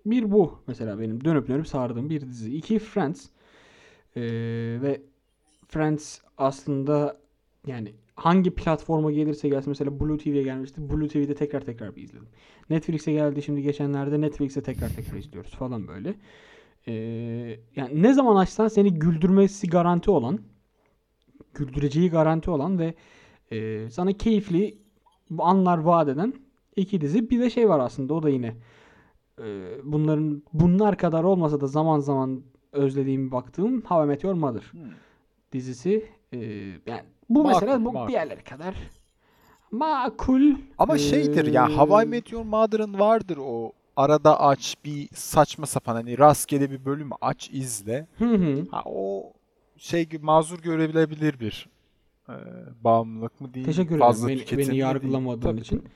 Bir 0.06 0.32
bu 0.32 0.60
mesela 0.68 1.00
benim 1.00 1.26
dönüp 1.26 1.48
dönüp 1.48 1.68
sardığım 1.68 2.10
bir 2.10 2.22
dizi. 2.22 2.56
İki 2.56 2.80
Friends. 2.80 3.26
Ee, 4.16 4.22
ve 4.82 5.02
Friends 5.68 6.20
aslında 6.38 7.20
yani 7.68 7.94
hangi 8.20 8.52
platforma 8.52 9.12
gelirse 9.12 9.50
gelsin 9.50 9.70
mesela 9.70 10.00
Blue 10.00 10.18
TV'ye 10.18 10.44
gelmişti. 10.44 10.90
Blue 10.90 11.08
TV'de 11.08 11.36
tekrar 11.36 11.62
tekrar 11.62 11.96
bir 11.96 12.02
izledim. 12.02 12.28
Netflix'e 12.70 13.12
geldi 13.12 13.42
şimdi 13.42 13.62
geçenlerde 13.62 14.22
Netflix'e 14.22 14.64
tekrar 14.64 14.90
tekrar 14.90 15.18
izliyoruz 15.18 15.52
falan 15.52 15.88
böyle. 15.88 16.16
Ee, 16.88 16.94
yani 17.76 18.04
ne 18.04 18.14
zaman 18.14 18.36
açsan 18.36 18.68
seni 18.68 18.94
güldürmesi 18.94 19.68
garanti 19.68 20.12
olan, 20.12 20.40
güldüreceği 21.54 22.10
garanti 22.10 22.52
olan 22.52 22.80
ve 22.80 22.94
e, 23.52 23.90
sana 23.90 24.14
keyifli 24.14 24.78
anlar 25.40 25.78
vaat 25.78 26.10
eden 26.10 26.34
iki 26.76 27.02
dizi. 27.02 27.30
Bir 27.30 27.40
de 27.40 27.50
şey 27.50 27.70
var 27.70 27.80
aslında 27.80 28.14
o 28.14 28.24
da 28.24 28.30
yine 28.30 28.56
e, 29.40 29.72
bunların 29.84 30.44
bunlar 30.54 30.98
kadar 30.98 31.24
olmasa 31.24 31.62
da 31.62 31.68
zaman 31.68 32.00
zaman 32.00 32.44
özlediğim 32.72 33.32
baktığım 33.32 33.82
How 33.82 34.04
I 34.04 34.08
Met 34.08 34.24
Your 34.24 34.34
Mother 34.34 34.64
Hmm. 34.72 34.80
dizisi. 35.54 36.06
E, 36.34 36.38
yani 36.88 37.02
bu 37.30 37.44
Makul, 37.44 37.54
mesela 37.54 37.86
bu 37.86 37.92
makul. 37.92 38.08
bir 38.08 38.14
yerlere 38.14 38.42
kadar 38.44 38.76
makul. 39.72 40.42
Ama 40.78 40.98
şeydir 40.98 41.54
ya 41.54 41.68
Ee, 41.70 41.74
How 41.74 42.04
I 42.04 42.08
Met 42.08 42.32
Your 42.32 42.46
Mother'ın 42.46 43.00
vardır 43.00 43.38
o 43.42 43.72
arada 43.96 44.42
aç 44.42 44.76
bir 44.86 45.10
saçma 45.14 45.66
sapan 45.66 45.96
hani 45.96 46.18
rastgele 46.18 46.72
bir 46.72 46.86
bölümü 46.86 47.14
aç 47.22 47.50
izle. 47.54 48.08
Hı 48.18 48.26
hı. 48.26 48.66
Ha, 48.72 48.82
o 48.86 49.34
şey 49.78 50.10
mazur 50.22 50.60
görebilebilir 50.60 51.40
bir 51.40 51.70
Ee, 52.30 52.34
bağımlılık 52.84 53.42
mı 53.42 53.54
diyeyim? 53.54 53.72
Teşekkür 53.72 53.90
ederim 53.90 54.00
fazla 54.00 54.28
beni, 54.28 54.58
beni 54.58 54.78
yargılamadığın 54.78 55.42
Tabii, 55.42 55.62
için. 55.62 55.78
tabii. 55.80 55.90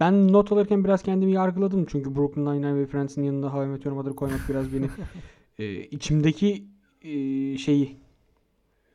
Ben 0.00 0.32
not 0.32 0.52
alırken 0.52 0.84
biraz 0.84 1.02
kendimi 1.02 1.32
yargıladım. 1.32 1.86
Çünkü 1.88 2.16
Brooklyn 2.16 2.44
Nine-Nine 2.44 2.76
ve 2.76 2.86
Friends'in 2.86 3.22
yanında 3.22 3.52
How 3.52 3.64
I 3.64 3.68
Met 3.68 3.84
Your 3.84 3.96
Mother'ı 3.96 4.16
koymak 4.16 4.40
biraz 4.48 4.72
beni 4.72 4.86
e, 5.58 5.74
içimdeki 5.80 6.64
e, 7.02 7.12
şeyi 7.58 7.96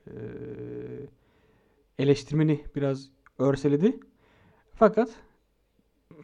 e, 0.08 0.14
eleştirmeni 2.00 2.66
biraz 2.76 3.10
örseledi. 3.40 4.00
Fakat 4.76 5.10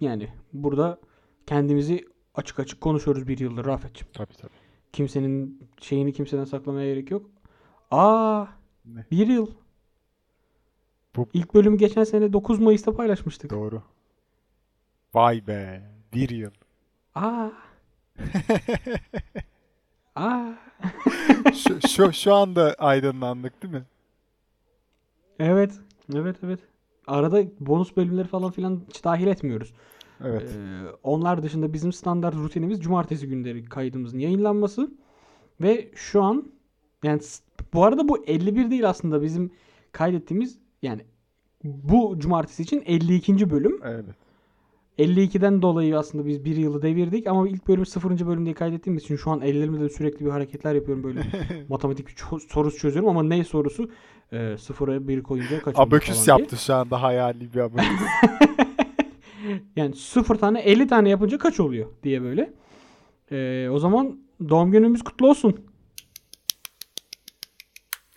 yani 0.01 0.29
burada 0.53 0.99
kendimizi 1.47 2.05
açık 2.35 2.59
açık 2.59 2.81
konuşuyoruz 2.81 3.27
bir 3.27 3.37
yıldır 3.37 3.65
Rafet'ciğim. 3.65 4.11
Tabii 4.13 4.33
tabii. 4.33 4.51
Kimsenin 4.93 5.67
şeyini 5.81 6.13
kimseden 6.13 6.45
saklamaya 6.45 6.93
gerek 6.93 7.11
yok. 7.11 7.29
Aa 7.91 8.45
Ne? 8.85 9.05
bir 9.11 9.27
yıl. 9.27 9.47
Bu- 11.15 11.29
İlk 11.33 11.53
bölümü 11.53 11.77
geçen 11.77 12.03
sene 12.03 12.33
9 12.33 12.59
Mayıs'ta 12.59 12.95
paylaşmıştık. 12.95 13.51
Doğru. 13.51 13.83
Vay 15.13 15.47
be. 15.47 15.89
Bir 16.13 16.29
yıl. 16.29 16.51
Aa. 17.15 17.49
Aa. 20.15 20.51
şu, 21.53 21.87
şu, 21.87 22.13
şu 22.13 22.33
anda 22.33 22.73
aydınlandık 22.79 23.63
değil 23.63 23.73
mi? 23.73 23.83
Evet. 25.39 25.71
Evet 26.15 26.35
evet. 26.43 26.59
Arada 27.07 27.43
bonus 27.59 27.97
bölümleri 27.97 28.27
falan 28.27 28.51
filan 28.51 28.81
hiç 28.89 29.03
dahil 29.03 29.27
etmiyoruz. 29.27 29.73
Evet. 30.23 30.55
Ee, 30.57 30.85
onlar 31.03 31.43
dışında 31.43 31.73
bizim 31.73 31.93
standart 31.93 32.35
rutinimiz 32.35 32.81
cumartesi 32.81 33.27
günleri 33.27 33.65
kaydımızın 33.65 34.19
yayınlanması. 34.19 34.91
Ve 35.61 35.91
şu 35.95 36.23
an 36.23 36.51
yani 37.03 37.21
bu 37.73 37.83
arada 37.83 38.07
bu 38.07 38.25
51 38.25 38.71
değil 38.71 38.89
aslında 38.89 39.21
bizim 39.21 39.51
kaydettiğimiz 39.91 40.59
yani 40.81 41.01
bu 41.63 42.19
cumartesi 42.19 42.63
için 42.63 42.83
52. 42.85 43.49
bölüm. 43.49 43.79
Evet. 43.83 44.05
52'den 44.99 45.61
dolayı 45.61 45.97
aslında 45.99 46.25
biz 46.25 46.45
bir 46.45 46.55
yılı 46.55 46.81
devirdik 46.81 47.27
ama 47.27 47.47
ilk 47.49 47.67
bölümü 47.67 47.85
0. 47.85 48.27
bölümde 48.27 48.53
kaydettiğimiz 48.53 49.03
için 49.03 49.15
şu 49.15 49.31
an 49.31 49.41
ellerimde 49.41 49.89
sürekli 49.89 50.25
bir 50.25 50.31
hareketler 50.31 50.75
yapıyorum 50.75 51.03
böyle 51.03 51.21
matematik 51.69 52.07
bir 52.07 52.13
ço- 52.13 52.49
sorusu 52.53 52.77
çözüyorum 52.77 53.09
ama 53.09 53.23
ne 53.23 53.43
sorusu 53.43 53.89
e, 54.31 54.57
sıfıra 54.57 55.07
bir 55.07 55.23
koyunca 55.23 55.61
kaç 55.61 55.75
Abaküs 55.79 56.09
falan 56.25 56.37
diye. 56.37 56.43
yaptı 56.43 56.57
şu 56.65 56.73
anda 56.75 57.01
hayali 57.01 57.53
bir 57.53 57.59
abaküs. 57.59 57.87
Yani 59.75 59.95
0 59.95 60.35
tane 60.35 60.59
50 60.61 60.87
tane 60.87 61.09
yapınca 61.09 61.37
kaç 61.37 61.59
oluyor 61.59 61.87
diye 62.03 62.21
böyle. 62.21 62.53
E, 63.31 63.69
o 63.69 63.79
zaman 63.79 64.19
doğum 64.49 64.71
günümüz 64.71 65.03
kutlu 65.03 65.29
olsun. 65.29 65.59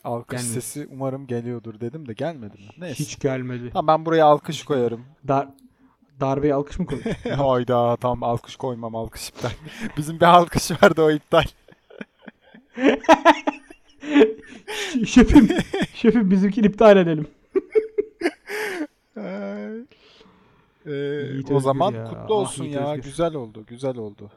Alkış 0.05 0.41
Gelmedi. 0.41 0.53
sesi 0.55 0.89
umarım 0.93 1.27
geliyordur 1.27 1.81
dedim 1.81 2.09
de 2.09 2.13
gelmedi 2.13 2.53
mi? 2.59 2.65
Neyse. 2.79 3.05
Hiç 3.05 3.19
gelmedi. 3.21 3.71
Tamam 3.73 3.99
ben 3.99 4.07
buraya 4.07 4.25
alkış 4.27 4.63
koyarım. 4.65 5.01
Dar 5.29 5.49
darbeye 6.21 6.55
alkış 6.55 6.79
mı 6.79 6.87
koydun? 6.87 7.11
Hayda 7.37 7.97
tamam 7.97 8.23
alkış 8.23 8.57
koymam 8.57 8.97
alkış 8.97 9.29
iptal. 9.29 9.51
Bizim 9.97 10.21
bir 10.21 10.27
alkış 10.27 10.71
vardı 10.71 11.03
o 11.03 11.11
iptal. 11.11 11.45
şefim, 15.07 15.49
şefim 15.95 16.31
bizimkini 16.31 16.67
iptal 16.67 16.97
edelim. 16.97 17.27
Ee, 20.87 21.43
o 21.51 21.61
zaman 21.61 21.93
ya. 21.93 22.05
kutlu 22.05 22.21
Ah, 22.25 22.31
olsun 22.31 22.65
Yiğit 22.65 22.77
ya. 22.77 22.93
Özgür. 22.93 23.03
Güzel 23.03 23.35
oldu. 23.35 23.65
Güzel 23.67 23.97
oldu. 23.97 24.31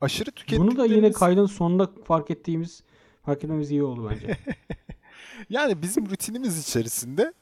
Aşırı 0.00 0.30
Bunu 0.30 0.36
da 0.36 0.54
yine 0.54 0.66
tükettiklerimiz... 0.66 1.18
kaydın 1.18 1.46
sonunda 1.46 1.90
fark 2.04 2.30
ettiğimiz 2.30 2.82
fark 3.22 3.44
etmemiz 3.44 3.70
iyi 3.70 3.82
oldu 3.82 4.10
bence. 4.10 4.36
Yani 5.50 5.82
bizim 5.82 6.10
rutinimiz 6.10 6.68
içerisinde 6.68 7.32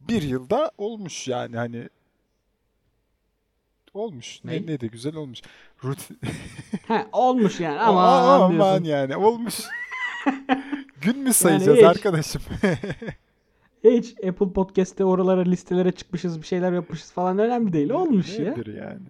bir 0.00 0.22
yılda 0.22 0.70
olmuş 0.78 1.28
yani 1.28 1.56
hani 1.56 1.88
olmuş. 3.96 4.44
Ne, 4.44 4.52
Ne? 4.52 4.66
ne 4.66 4.80
de 4.80 4.86
güzel 4.86 5.16
olmuş. 5.16 5.42
Rutin 5.84 6.18
olmuş 7.12 7.60
yani 7.60 7.78
ama 7.80 8.06
ama 8.18 8.44
aman 8.44 8.52
diyorsun. 8.52 8.84
yani 8.84 9.16
olmuş. 9.16 9.54
Gün 11.00 11.18
mü 11.18 11.32
sayacağız 11.32 11.78
hiç. 11.78 11.84
arkadaşım? 11.84 12.42
Hiç 13.84 14.14
Apple 14.28 14.52
Podcast'te 14.52 15.04
oralara 15.04 15.40
listelere 15.42 15.92
çıkmışız 15.92 16.42
bir 16.42 16.46
şeyler 16.46 16.72
yapmışız 16.72 17.12
falan 17.12 17.38
önemli 17.38 17.72
değil. 17.72 17.90
Olmuş 17.90 18.38
ya. 18.38 18.50
Nedir 18.50 18.74
yani? 18.74 19.00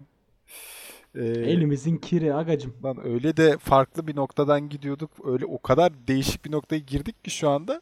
Ee, 1.15 1.25
Elimizin 1.25 1.97
kiri 1.97 2.33
agacım. 2.35 2.73
Lan 2.83 2.97
öyle 3.07 3.37
de 3.37 3.57
farklı 3.57 4.07
bir 4.07 4.15
noktadan 4.15 4.69
gidiyorduk. 4.69 5.11
Öyle 5.25 5.45
o 5.45 5.61
kadar 5.61 6.07
değişik 6.07 6.45
bir 6.45 6.51
noktaya 6.51 6.79
girdik 6.79 7.23
ki 7.23 7.31
şu 7.31 7.49
anda. 7.49 7.81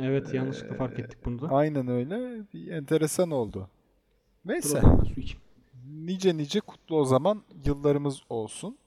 Evet 0.00 0.34
yanlışlıkla 0.34 0.76
fark 0.76 0.98
ettik 0.98 1.18
bunu 1.24 1.40
da. 1.42 1.48
Aynen 1.54 1.88
öyle. 1.88 2.42
Bir 2.54 2.70
enteresan 2.70 3.30
oldu. 3.30 3.68
Dur 4.46 4.52
Neyse. 4.52 4.68
zaman 4.68 5.04
su 5.04 5.20
içeyim. 5.20 5.40
Nice 5.90 6.36
nice 6.36 6.60
kutlu 6.60 6.96
o 6.98 7.04
zaman 7.04 7.42
yıllarımız 7.66 8.20
olsun. 8.30 8.78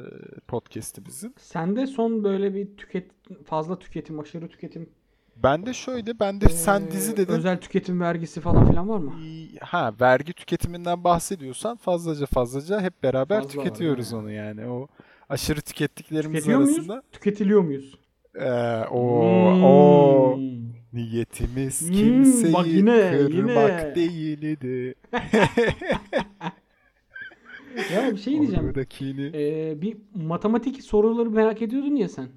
Ee, 0.00 0.02
podcast'imizin. 0.48 1.34
Sende 1.38 1.86
son 1.86 2.24
böyle 2.24 2.54
bir 2.54 2.76
tüket 2.76 3.10
fazla 3.46 3.78
tüketim, 3.78 4.20
aşırı 4.20 4.48
tüketim, 4.48 4.88
Ben 5.36 5.66
de 5.66 5.74
şöyle 5.74 6.20
ben 6.20 6.40
de 6.40 6.48
sen 6.48 6.80
eee, 6.80 6.90
dizi 6.90 7.16
dedin. 7.16 7.32
özel 7.32 7.60
tüketim 7.60 8.00
vergisi 8.00 8.40
falan 8.40 8.68
filan 8.70 8.88
var 8.88 8.98
mı? 8.98 9.12
Ha 9.60 9.94
vergi 10.00 10.32
tüketiminden 10.32 11.04
bahsediyorsan 11.04 11.76
fazlaca 11.76 12.26
fazlaca 12.26 12.80
hep 12.80 13.02
beraber 13.02 13.40
Fazla 13.42 13.50
tüketiyoruz 13.62 14.12
mi? 14.12 14.18
onu 14.18 14.30
yani. 14.30 14.66
O 14.66 14.88
aşırı 15.28 15.60
tükettiklerimiz 15.60 16.34
Tüketiyor 16.34 16.60
muyuz? 16.60 16.78
arasında. 16.78 17.02
Tüketiliyor 17.12 17.60
muyuz? 17.60 17.94
Ee, 18.34 18.50
o 18.90 18.98
o 19.62 20.36
Hmm. 20.36 20.62
niyetimiz 20.92 21.80
Hmm, 21.88 21.92
kimseyi 21.96 22.54
bak 22.54 22.66
yine, 22.66 22.92
kırmak 23.10 23.70
yine. 23.70 23.94
değildi. 23.94 24.94
Ya 27.94 28.12
bir 28.12 28.16
şey 28.16 28.38
diyeceğim. 28.40 28.64
Oradakini. 28.66 29.30
Ee, 29.34 29.82
bir 29.82 29.96
matematik 30.14 30.82
soruları 30.82 31.30
merak 31.30 31.62
ediyordun 31.62 31.96
ya 31.96 32.08
sen. 32.08 32.28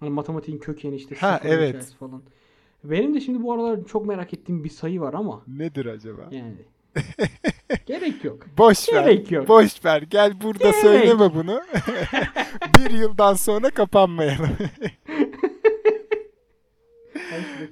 Hani 0.00 0.10
matematiğin 0.10 0.58
kökeni 0.58 0.96
işte 0.96 1.14
Ha, 1.14 1.40
evet. 1.44 1.94
falan. 2.00 2.22
Benim 2.84 3.14
de 3.14 3.20
şimdi 3.20 3.42
bu 3.42 3.52
aralar 3.52 3.84
çok 3.84 4.06
merak 4.06 4.34
ettiğim 4.34 4.64
bir 4.64 4.68
sayı 4.70 5.00
var 5.00 5.14
ama 5.14 5.42
Nedir 5.46 5.86
acaba? 5.86 6.22
yani 6.30 6.54
gerek 7.86 8.24
yok. 8.24 8.46
Boş 8.58 8.92
ver. 8.92 9.04
Gerek 9.04 9.30
yok. 9.30 9.48
Boş 9.48 9.84
ver. 9.84 10.02
Gel 10.02 10.40
burada 10.42 10.64
Gerek. 10.64 10.74
söyleme 10.74 11.34
bunu. 11.34 11.60
bir 12.78 12.90
yıldan 12.90 13.34
sonra 13.34 13.70
kapanmayalım. 13.70 14.50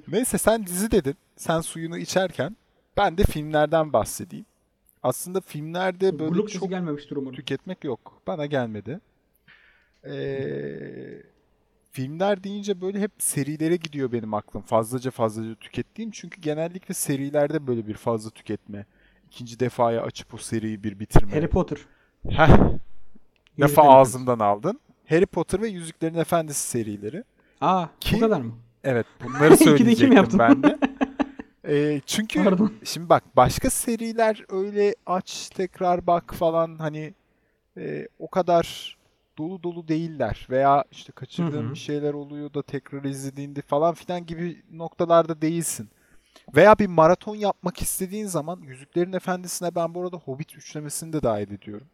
Neyse 0.07 0.37
sen 0.37 0.65
dizi 0.67 0.91
dedin. 0.91 1.15
Sen 1.35 1.61
suyunu 1.61 1.97
içerken 1.97 2.57
ben 2.97 3.17
de 3.17 3.23
filmlerden 3.23 3.93
bahsedeyim. 3.93 4.45
Aslında 5.03 5.41
filmlerde 5.41 6.19
böyle 6.19 6.41
sesi 6.41 6.59
çok 6.59 6.69
gelmemiştir 6.69 7.15
umarım. 7.15 7.35
tüketmek 7.35 7.83
yok. 7.83 8.21
Bana 8.27 8.45
gelmedi. 8.45 8.99
Ee, 10.05 11.21
filmler 11.91 12.43
deyince 12.43 12.81
böyle 12.81 12.99
hep 12.99 13.11
serilere 13.17 13.75
gidiyor 13.75 14.11
benim 14.11 14.33
aklım. 14.33 14.61
Fazlaca 14.61 15.11
fazlaca 15.11 15.55
tükettiğim. 15.55 16.11
Çünkü 16.11 16.41
genellikle 16.41 16.93
serilerde 16.93 17.67
böyle 17.67 17.87
bir 17.87 17.93
fazla 17.93 18.29
tüketme. 18.29 18.85
İkinci 19.27 19.59
defaya 19.59 20.01
açıp 20.01 20.33
o 20.33 20.37
seriyi 20.37 20.83
bir 20.83 20.99
bitirme. 20.99 21.31
Harry 21.31 21.47
Potter. 21.47 21.77
Heh, 22.29 22.47
Efendisi. 23.57 23.81
ağzımdan 23.81 24.39
aldın. 24.39 24.79
Harry 25.09 25.25
Potter 25.25 25.61
ve 25.61 25.67
Yüzüklerin 25.67 26.15
Efendisi 26.17 26.67
serileri. 26.67 27.23
Aa 27.61 27.85
Ki- 27.99 28.15
bu 28.15 28.19
kadar 28.19 28.41
mı? 28.41 28.53
Evet 28.83 29.05
bunları 29.23 29.57
söyleyecektim 29.63 30.39
ben 30.39 30.63
de. 30.63 30.77
Ee, 31.67 32.01
çünkü 32.05 32.43
Pardon. 32.43 32.73
şimdi 32.83 33.09
bak 33.09 33.23
başka 33.35 33.69
seriler 33.69 34.45
öyle 34.49 34.95
aç 35.05 35.49
tekrar 35.49 36.07
bak 36.07 36.33
falan 36.33 36.77
hani 36.77 37.13
e, 37.77 38.07
o 38.19 38.27
kadar 38.29 38.97
dolu 39.37 39.63
dolu 39.63 39.87
değiller 39.87 40.47
veya 40.49 40.83
işte 40.91 41.11
kaçırdığın 41.11 41.73
bir 41.73 41.79
şeyler 41.79 42.13
oluyor 42.13 42.53
da 42.53 42.61
tekrar 42.61 43.03
izlediğinde 43.03 43.61
falan 43.61 43.93
filan 43.93 44.25
gibi 44.25 44.61
noktalarda 44.71 45.41
değilsin. 45.41 45.89
Veya 46.55 46.79
bir 46.79 46.87
maraton 46.87 47.35
yapmak 47.35 47.81
istediğin 47.81 48.25
zaman 48.25 48.61
Yüzüklerin 48.61 49.13
Efendisi'ne 49.13 49.75
ben 49.75 49.93
bu 49.93 50.01
arada 50.01 50.17
Hobbit 50.17 50.55
üçlemesini 50.55 51.13
de 51.13 51.23
dahil 51.23 51.51
ediyorum. 51.51 51.87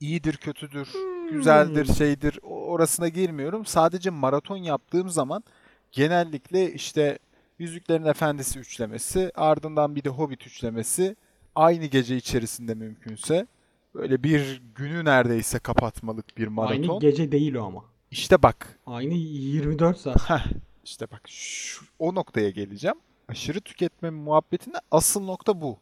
İyidir, 0.00 0.36
kötüdür, 0.36 0.88
güzeldir, 1.30 1.94
şeydir 1.94 2.38
orasına 2.42 3.08
girmiyorum. 3.08 3.66
Sadece 3.66 4.10
maraton 4.10 4.56
yaptığım 4.56 5.08
zaman 5.08 5.44
genellikle 5.92 6.72
işte 6.72 7.18
Yüzüklerin 7.58 8.04
Efendisi 8.04 8.58
üçlemesi, 8.58 9.32
ardından 9.34 9.96
bir 9.96 10.04
de 10.04 10.08
Hobbit 10.08 10.46
üçlemesi 10.46 11.16
aynı 11.54 11.86
gece 11.86 12.16
içerisinde 12.16 12.74
mümkünse 12.74 13.46
böyle 13.94 14.22
bir 14.22 14.62
günü 14.74 15.04
neredeyse 15.04 15.58
kapatmalık 15.58 16.38
bir 16.38 16.46
maraton. 16.46 16.82
Aynı 16.82 17.00
gece 17.00 17.32
değil 17.32 17.54
o 17.54 17.64
ama. 17.64 17.84
İşte 18.10 18.42
bak 18.42 18.78
Aynı 18.86 19.14
24 19.14 19.98
saat. 19.98 20.30
Heh, 20.30 20.46
işte 20.84 21.10
bak 21.10 21.22
şu, 21.26 21.84
o 21.98 22.14
noktaya 22.14 22.50
geleceğim. 22.50 22.96
Aşırı 23.28 23.60
tüketme 23.60 24.10
muhabbetinde 24.10 24.76
asıl 24.90 25.24
nokta 25.24 25.60
bu. 25.60 25.78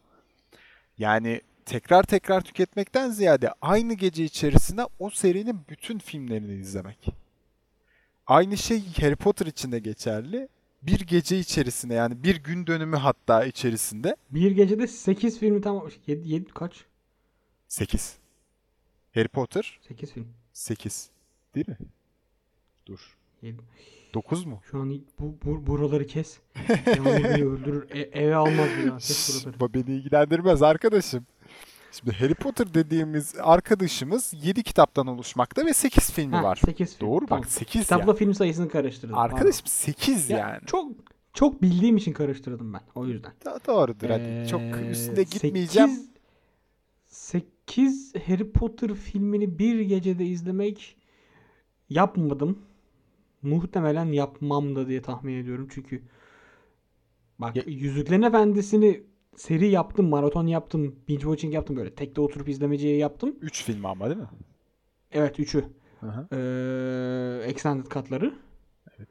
Yani 0.99 1.41
tekrar 1.65 2.03
tekrar 2.03 2.41
tüketmekten 2.41 3.11
ziyade 3.11 3.51
aynı 3.63 3.95
gece 3.95 4.25
içerisinde 4.25 4.83
o 4.99 5.11
serinin 5.11 5.61
bütün 5.69 5.99
filmlerini 5.99 6.55
izlemek. 6.55 7.07
Aynı 8.27 8.57
şey 8.57 8.83
Harry 9.01 9.17
Potter 9.17 9.47
için 9.47 9.73
de 9.73 9.79
geçerli. 9.79 10.49
Bir 10.83 11.01
gece 11.01 11.39
içerisinde 11.39 11.95
yani 11.95 12.23
bir 12.23 12.37
gün 12.37 12.67
dönümü 12.67 12.97
hatta 12.97 13.45
içerisinde 13.45 14.17
Bir 14.31 14.51
gecede 14.51 14.87
8 14.87 15.39
filmi 15.39 15.61
tamam. 15.61 15.89
7, 16.07 16.29
7 16.29 16.45
kaç? 16.53 16.85
8. 17.69 18.17
Harry 19.15 19.29
Potter 19.29 19.81
8 19.89 20.13
film. 20.13 20.29
8. 20.53 21.11
Değil 21.55 21.69
mi? 21.69 21.79
Dur. 22.87 23.17
7. 23.43 23.57
9 24.15 24.45
mu? 24.45 24.61
Şu 24.71 24.79
an 24.81 25.03
bu, 25.19 25.37
bu 25.45 25.67
buraları 25.67 26.07
kes. 26.07 26.39
Yağmur 26.87 27.05
beni 27.25 27.45
öldürür. 27.49 27.91
E- 27.91 28.01
eve 28.01 28.35
almaz 28.37 28.69
bir 28.79 28.87
daha. 28.89 28.99
Kes 28.99 29.45
buraları. 29.47 29.75
Beni 29.75 29.97
ilgilendirmez 29.97 30.63
arkadaşım. 30.63 31.27
Şimdi 31.99 32.13
Harry 32.17 32.35
Potter 32.35 32.75
dediğimiz 32.75 33.35
arkadaşımız 33.43 34.35
7 34.43 34.63
kitaptan 34.63 35.07
oluşmakta 35.07 35.67
ve 35.67 35.75
8 35.75 36.11
filmi 36.13 36.37
Ha, 36.37 36.43
var. 36.43 36.57
8 36.67 36.97
film. 36.97 37.09
Doğru 37.09 37.27
Tamam. 37.27 37.43
bak 37.43 37.51
8 37.51 37.83
Kitapla 37.83 38.15
film 38.15 38.35
sayısını 38.35 38.69
karıştırdım. 38.69 39.19
Arkadaşım 39.19 39.67
8 39.67 40.31
Ya, 40.31 40.39
yani. 40.39 40.61
Çok 40.67 40.93
çok 41.35 41.63
bildiğim 41.63 41.97
için 41.97 42.13
karıştırdım 42.13 42.73
ben. 42.73 42.81
O 42.95 43.07
yüzden. 43.07 43.33
Da- 43.45 43.61
doğrudur 43.67 44.11
hadi. 44.11 44.23
Ee, 44.23 44.47
Çok 44.51 44.61
üstüne 44.91 45.23
gitmeyeceğim. 45.23 45.91
8 47.07 48.15
Harry 48.27 48.53
Potter 48.53 48.95
filmini 48.95 49.59
bir 49.59 49.81
gecede 49.81 50.25
izlemek 50.27 50.97
yapmadım. 51.91 52.59
Muhtemelen 53.43 54.05
yapmam 54.07 54.77
da 54.77 54.89
diye 54.89 55.03
tahmin 55.03 55.35
ediyorum. 55.43 55.69
Çünkü 55.71 56.03
bak 57.39 57.57
Ya- 57.57 57.63
Yüzüklerin 57.67 58.23
Efendisi'ni 58.23 59.03
seri 59.37 59.67
yaptım, 59.69 60.09
maraton 60.09 60.47
yaptım, 60.47 60.97
binge 61.09 61.21
watching 61.21 61.55
yaptım 61.55 61.77
böyle. 61.77 61.95
Tekte 61.95 62.21
oturup 62.21 62.49
izlemeciye 62.49 62.97
yaptım. 62.97 63.37
3 63.41 63.65
film 63.65 63.87
ama 63.87 64.07
değil 64.07 64.21
mi? 64.21 64.29
Evet 65.13 65.39
3'ü. 65.39 65.65
Hı 66.01 66.07
hı. 66.07 66.37
Ee, 66.37 67.45
extended 67.49 67.87
katları. 67.87 68.35
Evet. 68.99 69.09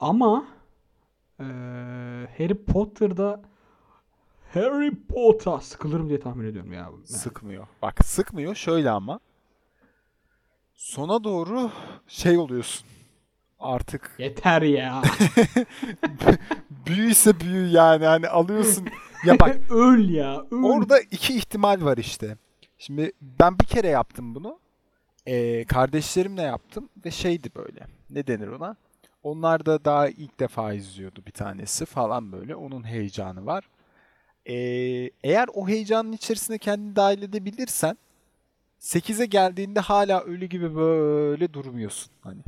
Ama 0.00 0.46
ee, 1.40 1.44
Harry 2.38 2.64
Potter'da 2.64 3.42
Harry 4.54 5.06
Potter 5.08 5.58
sıkılırım 5.58 6.08
diye 6.08 6.20
tahmin 6.20 6.44
ediyorum 6.44 6.72
ya. 6.72 6.78
Yani. 6.80 7.06
Sıkmıyor. 7.06 7.66
Bak 7.82 8.04
sıkmıyor 8.04 8.54
şöyle 8.54 8.90
ama. 8.90 9.20
Sona 10.74 11.24
doğru 11.24 11.70
şey 12.06 12.38
oluyorsun. 12.38 12.86
Artık 13.64 14.10
Yeter 14.18 14.62
ya. 14.62 15.02
büyüyse 16.86 17.40
büyü 17.40 17.66
yani 17.66 18.06
hani 18.06 18.28
alıyorsun. 18.28 18.88
Ya 19.24 19.40
bak 19.40 19.56
öl 19.70 20.08
ya. 20.08 20.44
Öl. 20.50 20.62
Orada 20.62 21.00
iki 21.00 21.36
ihtimal 21.36 21.84
var 21.84 21.98
işte. 21.98 22.36
Şimdi 22.78 23.12
ben 23.20 23.58
bir 23.58 23.64
kere 23.64 23.88
yaptım 23.88 24.34
bunu. 24.34 24.58
Ee, 25.26 25.64
kardeşlerimle 25.64 26.42
yaptım 26.42 26.88
ve 27.04 27.10
şeydi 27.10 27.48
böyle. 27.56 27.86
Ne 28.10 28.26
denir 28.26 28.48
ona? 28.48 28.76
Onlar 29.22 29.66
da 29.66 29.84
daha 29.84 30.08
ilk 30.08 30.40
defa 30.40 30.72
izliyordu 30.72 31.22
bir 31.26 31.32
tanesi 31.32 31.86
falan 31.86 32.32
böyle. 32.32 32.56
Onun 32.56 32.84
heyecanı 32.86 33.46
var. 33.46 33.64
Ee, 34.46 34.54
eğer 35.24 35.48
o 35.54 35.68
heyecanın 35.68 36.12
içerisine 36.12 36.58
kendini 36.58 36.96
dahil 36.96 37.22
edebilirsen 37.22 37.98
8'e 38.80 39.26
geldiğinde 39.26 39.80
hala 39.80 40.20
ölü 40.20 40.46
gibi 40.46 40.76
böyle 40.76 41.52
durmuyorsun. 41.52 42.12
Hani 42.20 42.42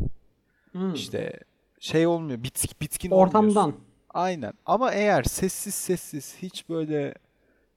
Hmm. 0.77 0.95
işte 0.95 1.41
şey 1.81 2.07
olmuyor. 2.07 2.43
Bitkin, 2.43 2.71
bitkin 2.81 3.11
olmuyorsun. 3.11 3.39
ortamdan. 3.39 3.75
Aynen. 4.11 4.53
Ama 4.67 4.93
eğer 4.93 5.23
sessiz 5.23 5.75
sessiz 5.75 6.37
hiç 6.43 6.69
böyle 6.69 7.15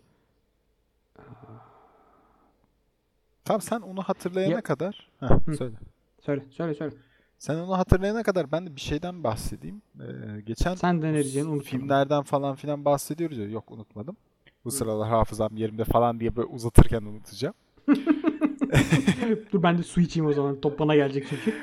Tamam 3.45 3.61
sen 3.61 3.79
onu 3.81 4.01
hatırlayana 4.03 4.53
Ya- 4.53 4.61
kadar. 4.61 5.09
Heh, 5.19 5.27
Hı. 5.45 5.57
söyle. 5.57 5.75
Söyle 6.21 6.45
söyle 6.51 6.73
söyle. 6.73 6.95
Sen 7.39 7.55
onu 7.55 7.77
hatırlayana 7.77 8.23
kadar 8.23 8.51
ben 8.51 8.65
de 8.67 8.75
bir 8.75 8.81
şeyden 8.81 9.23
bahsedeyim. 9.23 9.81
Ee, 9.99 10.41
geçen 10.41 10.75
Sen 10.75 11.01
de 11.01 11.13
ne 11.13 11.23
filmlerden 11.59 12.23
falan 12.23 12.55
filan 12.55 12.85
bahsediyoruz 12.85 13.37
ya. 13.37 13.45
Yok 13.49 13.71
unutmadım. 13.71 14.17
Bu 14.65 14.71
sıralar 14.71 15.09
hafızam 15.09 15.57
yerimde 15.57 15.83
falan 15.83 16.19
diye 16.19 16.35
böyle 16.35 16.47
uzatırken 16.47 17.01
unutacağım. 17.01 17.55
Dur 19.51 19.63
ben 19.63 19.77
de 19.77 19.83
su 19.83 20.01
içeyim 20.01 20.29
o 20.29 20.33
zaman. 20.33 20.61
Top 20.61 20.79
bana 20.79 20.95
gelecek 20.95 21.27
çünkü. 21.29 21.53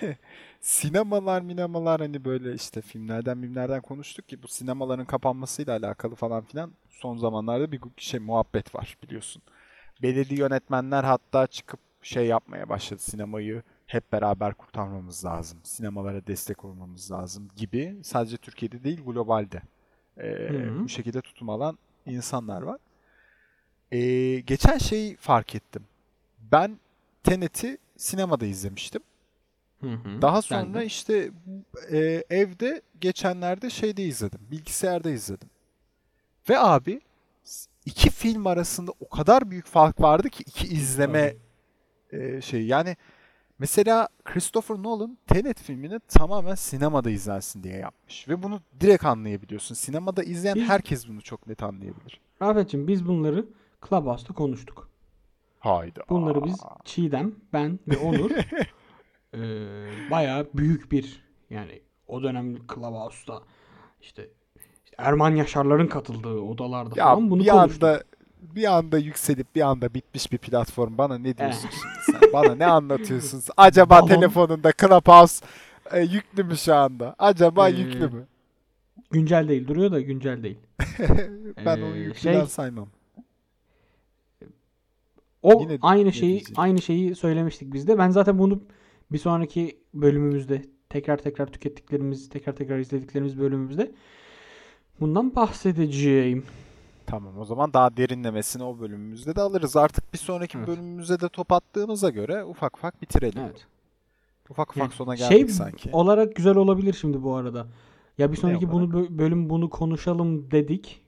Sinemalar 0.60 1.42
minemalar 1.42 2.00
hani 2.00 2.24
böyle 2.24 2.54
işte 2.54 2.80
filmlerden 2.80 3.40
filmlerden 3.40 3.80
konuştuk 3.80 4.28
ki 4.28 4.42
bu 4.42 4.48
sinemaların 4.48 5.04
kapanmasıyla 5.04 5.76
alakalı 5.76 6.14
falan 6.14 6.44
filan 6.44 6.72
son 6.88 7.16
zamanlarda 7.16 7.72
bir 7.72 7.80
şey 7.96 8.20
muhabbet 8.20 8.74
var 8.74 8.96
biliyorsun. 9.02 9.42
Belirli 10.02 10.40
yönetmenler 10.40 11.04
hatta 11.04 11.46
çıkıp 11.46 11.80
şey 12.02 12.26
yapmaya 12.26 12.68
başladı 12.68 13.00
sinemayı 13.00 13.62
hep 13.86 14.12
beraber 14.12 14.54
kurtarmamız 14.54 15.24
lazım. 15.24 15.58
Sinemalara 15.62 16.26
destek 16.26 16.64
olmamız 16.64 17.12
lazım 17.12 17.48
gibi. 17.56 17.96
Sadece 18.02 18.36
Türkiye'de 18.36 18.84
değil 18.84 19.04
globalde. 19.04 19.62
Hı. 20.18 20.84
bu 20.84 20.88
şekilde 20.88 21.20
tutum 21.20 21.50
alan 21.50 21.78
insanlar 22.06 22.62
var. 22.62 22.78
Ee, 23.92 24.40
geçen 24.40 24.78
şeyi 24.78 25.16
fark 25.16 25.54
ettim. 25.54 25.82
Ben 26.52 26.78
Tenet'i 27.22 27.78
sinemada 27.96 28.46
izlemiştim. 28.46 29.02
Hı 29.80 29.90
hı. 29.90 30.22
Daha 30.22 30.42
sonra 30.42 30.80
de. 30.80 30.86
işte 30.86 31.30
e, 31.90 32.24
evde 32.30 32.82
geçenlerde 33.00 33.70
şeyde 33.70 34.04
izledim. 34.04 34.40
Bilgisayarda 34.50 35.10
izledim. 35.10 35.48
Ve 36.48 36.58
abi 36.58 37.00
iki 37.86 38.10
film 38.10 38.46
arasında 38.46 38.92
o 39.00 39.08
kadar 39.08 39.50
büyük 39.50 39.66
fark 39.66 40.00
vardı 40.00 40.28
ki 40.30 40.44
iki 40.46 40.66
izleme 40.66 41.36
e, 42.12 42.40
şey. 42.40 42.66
Yani 42.66 42.96
mesela 43.58 44.08
Christopher 44.24 44.76
Nolan 44.76 45.18
Tenet 45.26 45.60
filmini 45.62 46.00
tamamen 46.08 46.54
sinemada 46.54 47.10
izlensin 47.10 47.62
diye 47.62 47.76
yapmış. 47.76 48.28
Ve 48.28 48.42
bunu 48.42 48.60
direkt 48.80 49.04
anlayabiliyorsun. 49.04 49.74
Sinemada 49.74 50.22
izleyen 50.22 50.56
herkes 50.56 51.08
bunu 51.08 51.20
çok 51.20 51.46
net 51.46 51.62
anlayabilir. 51.62 52.20
Rafet'cim 52.42 52.88
biz 52.88 53.06
bunları 53.06 53.46
Clubhouse'da 53.88 54.32
konuştuk. 54.32 54.89
Hayda. 55.60 56.00
Bunları 56.08 56.44
biz 56.44 56.60
Çiğdem, 56.84 57.34
ben 57.52 57.78
ve 57.88 57.96
Onur 57.96 58.30
eee 58.30 59.40
bayağı 60.10 60.48
büyük 60.54 60.92
bir 60.92 61.22
yani 61.50 61.82
o 62.06 62.22
dönem 62.22 62.56
Clubhouse'da 62.74 63.42
işte, 64.00 64.28
işte 64.84 64.96
Erman 64.98 65.34
Yaşarların 65.34 65.86
katıldığı 65.86 66.38
odalarda 66.40 66.94
ya 66.96 67.04
falan 67.04 67.30
bunu 67.30 67.42
bir 67.42 67.48
konuştuk. 67.48 67.82
anda 67.84 68.02
bir 68.42 68.76
anda 68.76 68.98
yükselip 68.98 69.54
bir 69.54 69.60
anda 69.60 69.94
bitmiş 69.94 70.32
bir 70.32 70.38
platform. 70.38 70.98
Bana 70.98 71.18
ne 71.18 71.38
diyorsun 71.38 71.68
şimdi 71.70 72.18
sen? 72.20 72.32
Bana 72.32 72.54
ne 72.54 72.66
anlatıyorsun? 72.66 73.42
Acaba 73.56 73.98
Balon- 73.98 74.08
telefonunda 74.08 74.72
Clubhouse 74.80 75.46
e, 75.92 76.00
yüklü 76.00 76.44
mü 76.44 76.56
şu 76.56 76.74
anda? 76.74 77.14
Acaba 77.18 77.68
Ee, 77.68 77.72
yüklü 77.72 78.08
mü? 78.08 78.26
Güncel 79.10 79.48
değil 79.48 79.68
duruyor 79.68 79.92
da 79.92 80.00
güncel 80.00 80.42
değil. 80.42 80.58
ben 81.66 81.78
ee, 81.78 81.84
onu 81.84 81.96
yüklüden 81.96 82.40
şey- 82.40 82.46
saymam. 82.46 82.88
O 85.42 85.60
Yine 85.62 85.78
aynı 85.82 86.12
şeyi 86.12 86.30
diyecek? 86.32 86.58
aynı 86.58 86.82
şeyi 86.82 87.14
söylemiştik 87.14 87.72
biz 87.72 87.88
de. 87.88 87.98
Ben 87.98 88.10
zaten 88.10 88.38
bunu 88.38 88.60
bir 89.12 89.18
sonraki 89.18 89.78
bölümümüzde 89.94 90.62
tekrar 90.88 91.16
tekrar 91.16 91.46
tükettiklerimiz, 91.46 92.28
tekrar 92.28 92.56
tekrar 92.56 92.78
izlediklerimiz 92.78 93.38
bölümümüzde 93.38 93.92
bundan 95.00 95.34
bahsedeceğim. 95.36 96.44
Tamam 97.06 97.38
o 97.38 97.44
zaman 97.44 97.72
daha 97.72 97.96
derinlemesine 97.96 98.64
o 98.64 98.80
bölümümüzde 98.80 99.36
de 99.36 99.40
alırız. 99.40 99.76
Artık 99.76 100.12
bir 100.12 100.18
sonraki 100.18 100.58
Evet. 100.58 100.68
bölümümüzde 100.68 101.20
de 101.20 101.28
top 101.28 101.52
attığımıza 101.52 102.10
göre 102.10 102.44
ufak 102.44 102.76
ufak 102.76 103.02
bitirelim. 103.02 103.42
Evet. 103.44 103.66
Ufak 104.50 104.70
ufak 104.70 104.76
Yani 104.76 104.92
sona 104.92 105.16
şey 105.16 105.38
geldik 105.38 105.50
sanki. 105.50 105.90
olarak 105.92 106.36
güzel 106.36 106.56
olabilir 106.56 106.92
şimdi 106.92 107.22
bu 107.22 107.34
arada. 107.34 107.66
Ya 108.18 108.32
bir 108.32 108.36
sonraki 108.36 108.72
bunu 108.72 108.84
bö- 108.84 109.18
bölüm 109.18 109.50
bunu 109.50 109.70
konuşalım 109.70 110.50
dedik. 110.50 111.02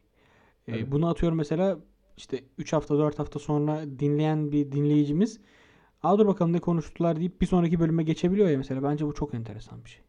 Ee, 0.69 0.73
Evet. 0.77 0.93
bunu 0.93 1.09
atıyorum 1.09 1.39
mesela 1.39 1.79
işte 2.17 2.41
3 2.59 2.73
hafta 2.73 2.99
4 2.99 3.19
hafta 3.19 3.39
sonra 3.39 3.81
dinleyen 3.99 4.53
bir 4.53 4.73
dinleyicimiz 4.73 5.41
Aa 6.03 6.19
dur 6.19 6.27
bakalım 6.27 6.53
ne 6.53 6.59
konuştular 6.59 7.17
deyip 7.17 7.41
bir 7.41 7.47
sonraki 7.47 7.81
bölüme 7.81 8.03
geçebiliyor 8.03 8.49
ya 8.49 8.59
mesela. 8.59 8.83
Bence 8.83 9.07
bu 9.07 9.15
çok 9.15 9.35
enteresan 9.35 9.85
bir 9.85 9.91
şey. 9.91 10.01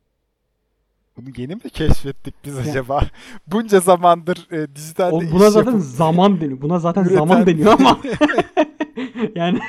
Bunu 1.18 1.26
yeni 1.38 1.56
mi 1.56 1.62
keşfettik 1.74 2.34
biz 2.46 2.56
Ya- 2.56 2.62
acaba? 2.62 3.02
Bunca 3.48 3.80
zamandır 3.80 4.48
e, 4.52 4.76
dijitalde 4.76 5.16
O, 5.16 5.24
iş 5.24 5.32
buna 5.32 5.50
zaten 5.50 5.72
yapıp- 5.72 5.82
zaman 5.82 6.42
deniyor. 6.42 6.62
Buna 6.62 6.80
zaten 6.80 7.04
Üreten- 7.04 7.14
zaman 7.18 7.46
deniyor 7.46 7.72
ama 7.80 8.00
yani 9.36 9.60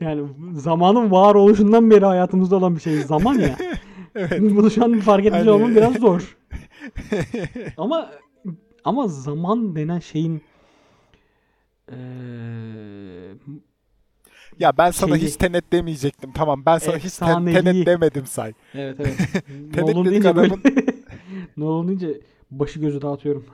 yani 0.00 0.28
zamanın 0.52 1.10
var 1.10 1.34
oluşundan 1.34 1.90
beri 1.90 2.04
hayatımızda 2.04 2.56
olan 2.56 2.76
bir 2.76 2.80
şey 2.80 2.96
zaman 3.02 3.34
ya. 3.38 3.56
Evet. 4.14 4.40
Bunu 4.40 4.70
şu 4.70 4.84
an 4.84 5.00
fark 5.00 5.26
etmiş 5.26 5.40
Hani- 5.40 5.50
olmam 5.50 5.74
biraz 5.76 5.94
zor. 5.94 6.36
Ama 7.76 8.10
ama 8.84 9.08
zaman 9.08 9.76
denen 9.76 9.98
şeyin 9.98 10.42
eee, 11.92 11.96
Ya 14.58 14.72
ben 14.78 14.90
sana 14.90 15.18
Şeyi- 15.18 15.28
hiç 15.28 15.36
tenet 15.36 15.72
demeyecektim. 15.72 16.32
Tamam 16.32 16.62
ben 16.66 16.78
sana 16.78 16.96
hiç 16.96 17.18
ten- 17.18 17.44
tenet 17.44 17.86
demedim 17.86 18.26
say. 18.26 18.52
evet 18.74 18.96
evet. 19.00 19.16
Tenet 19.72 19.94
Nolan 19.94 20.04
dedik 20.06 20.26
adamın. 20.26 20.62
Nolan 21.56 21.88
deyince 21.88 22.20
başı 22.50 22.80
gözü 22.80 23.02
dağıtıyorum. 23.02 23.46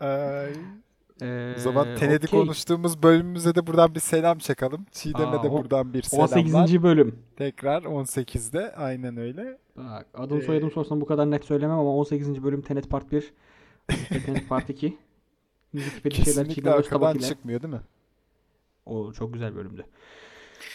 Ay, 0.00 0.52
Eee, 1.22 1.54
o 1.56 1.60
zaman 1.60 1.86
Tenet'i 1.96 2.26
okey. 2.26 2.40
konuştuğumuz 2.40 3.02
bölümümüze 3.02 3.54
de 3.54 3.66
buradan 3.66 3.94
bir 3.94 4.00
selam 4.00 4.38
çakalım. 4.38 4.86
Çiğdem'e 4.92 5.26
Aa, 5.36 5.42
de 5.42 5.50
buradan 5.50 5.94
bir 5.94 6.02
selamlar. 6.02 6.36
18. 6.36 6.82
bölüm. 6.82 7.18
Tekrar 7.36 7.82
18'de 7.82 8.74
aynen 8.74 9.16
öyle. 9.16 9.58
Bak, 9.76 10.06
adım 10.14 10.38
Ee, 10.38 10.42
soyadım 10.42 10.70
sorusunda 10.70 11.00
bu 11.00 11.06
kadar 11.06 11.30
net 11.30 11.44
söylemem 11.44 11.78
ama 11.78 11.90
18. 11.96 12.42
bölüm 12.42 12.62
Tenet 12.62 12.90
Part 12.90 13.12
1. 13.12 13.32
işte 13.90 14.22
Tenet 14.26 14.48
Part 14.48 14.70
2. 14.70 14.96
Wikipedia 15.82 16.24
şeyler 16.24 16.44
Kesinlikle 16.44 16.70
arkadan 16.70 17.18
çıkmıyor 17.18 17.62
değil 17.62 17.74
mi? 17.74 17.80
O 18.86 19.12
çok 19.12 19.32
güzel 19.32 19.54
bölümdü. 19.56 19.84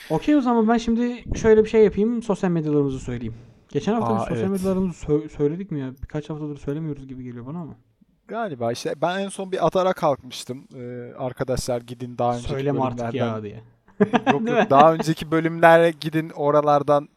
Okey 0.09 0.35
o 0.35 0.41
zaman 0.41 0.67
ben 0.67 0.77
şimdi 0.77 1.23
şöyle 1.37 1.63
bir 1.63 1.69
şey 1.69 1.83
yapayım. 1.83 2.23
Sosyal 2.23 2.51
medyalarımızı 2.51 2.99
söyleyeyim. 2.99 3.35
Geçen 3.69 3.93
hafta 3.93 4.15
Aa, 4.15 4.19
sosyal 4.19 4.37
evet. 4.37 4.49
medyalarımızı 4.49 5.05
sö- 5.05 5.29
söyledik 5.29 5.71
mi 5.71 5.79
ya? 5.79 5.93
Birkaç 6.01 6.29
haftadır 6.29 6.57
söylemiyoruz 6.57 7.07
gibi 7.07 7.23
geliyor 7.23 7.45
bana 7.45 7.59
ama. 7.59 7.75
Galiba 8.27 8.71
işte 8.71 8.93
ben 9.01 9.19
en 9.19 9.29
son 9.29 9.51
bir 9.51 9.65
atara 9.67 9.93
kalkmıştım. 9.93 10.67
Ee, 10.75 11.13
arkadaşlar 11.17 11.81
gidin 11.81 12.17
daha 12.17 12.33
önceki 12.33 12.49
Söyleme 12.49 12.81
artık 12.81 12.99
bölümlerden. 12.99 13.35
ya 13.35 13.43
diye. 13.43 13.63
Yok 14.33 14.49
yok 14.49 14.69
daha 14.69 14.93
önceki 14.93 15.31
bölümlere 15.31 15.91
gidin 16.01 16.29
oralardan 16.29 17.09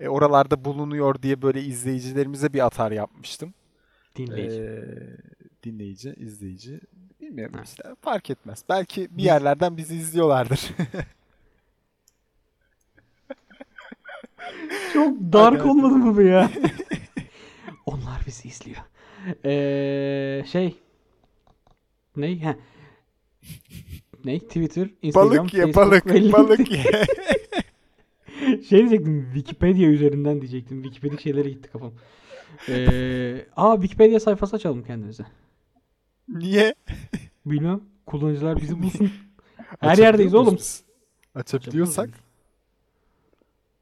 e, 0.00 0.08
oralarda 0.08 0.64
bulunuyor 0.64 1.22
diye 1.22 1.42
böyle 1.42 1.62
izleyicilerimize 1.62 2.52
bir 2.52 2.66
atar 2.66 2.92
yapmıştım. 2.92 3.54
Dinleyici. 4.16 4.60
Ee, 4.60 4.84
dinleyici, 5.64 6.14
izleyici. 6.16 6.80
Bilmiyorum 7.24 7.54
Ha. 7.56 7.62
işte 7.64 7.82
fark 8.00 8.30
etmez. 8.30 8.64
Belki 8.68 9.08
bir 9.10 9.22
yerlerden 9.22 9.76
bizi 9.76 9.96
izliyorlardır. 9.96 10.60
Çok 14.92 15.18
dark 15.32 15.60
hadi. 15.60 15.68
olmadı 15.68 15.94
mı 15.94 16.16
bu 16.16 16.22
ya? 16.22 16.50
Onlar 17.86 18.22
bizi 18.26 18.48
izliyor. 18.48 18.78
Ee, 19.44 20.44
şey. 20.46 20.76
Ne? 22.16 22.40
He. 22.40 22.56
Ne? 24.24 24.38
Twitter, 24.38 24.88
Instagram, 25.02 25.30
balık 25.38 25.54
ye, 25.54 25.62
Facebook 25.62 25.76
balık, 25.90 26.06
LinkedIn. 26.06 26.32
balık 26.32 26.70
ye. 26.70 26.84
Şey 28.68 28.78
diyecektim 28.78 29.30
Wikipedia 29.34 29.88
üzerinden 29.88 30.40
diyecektim. 30.40 30.82
Wikipedia 30.82 31.18
şeylere 31.18 31.48
gitti 31.50 31.70
kafam. 31.72 31.92
Ee, 32.68 33.46
aa 33.56 33.74
Wikipedia 33.74 34.20
sayfası 34.20 34.56
açalım 34.56 34.84
kendimize. 34.84 35.24
Niye? 36.28 36.74
Bilmem. 37.46 37.80
Kullanıcılar 38.06 38.56
bizi 38.56 38.82
bulsun. 38.82 39.10
Her 39.80 39.98
yerdeyiz 39.98 40.34
oğlum. 40.34 40.56
biz? 40.56 40.84
Açabiliyorsak. 41.34 42.04
Açabiliyor 42.04 42.24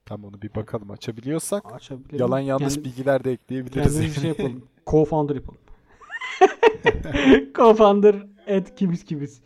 Tam 0.06 0.24
onu 0.24 0.42
bir 0.42 0.54
bakalım. 0.54 0.90
Açabiliyorsak 0.90 1.72
Açabilirim. 1.74 2.18
yalan 2.18 2.38
yanlış 2.40 2.74
Kendi- 2.74 2.84
bilgiler 2.88 3.24
de 3.24 3.32
ekleyebiliriz. 3.32 3.92
Kendimiz 3.94 4.14
şey 4.20 4.28
yapalım. 4.28 4.64
Co-founder 4.86 5.34
yapalım. 5.34 5.60
co-founder 7.54 8.26
et 8.46 8.74
kimiz 8.74 9.04
kimiz. 9.04 9.40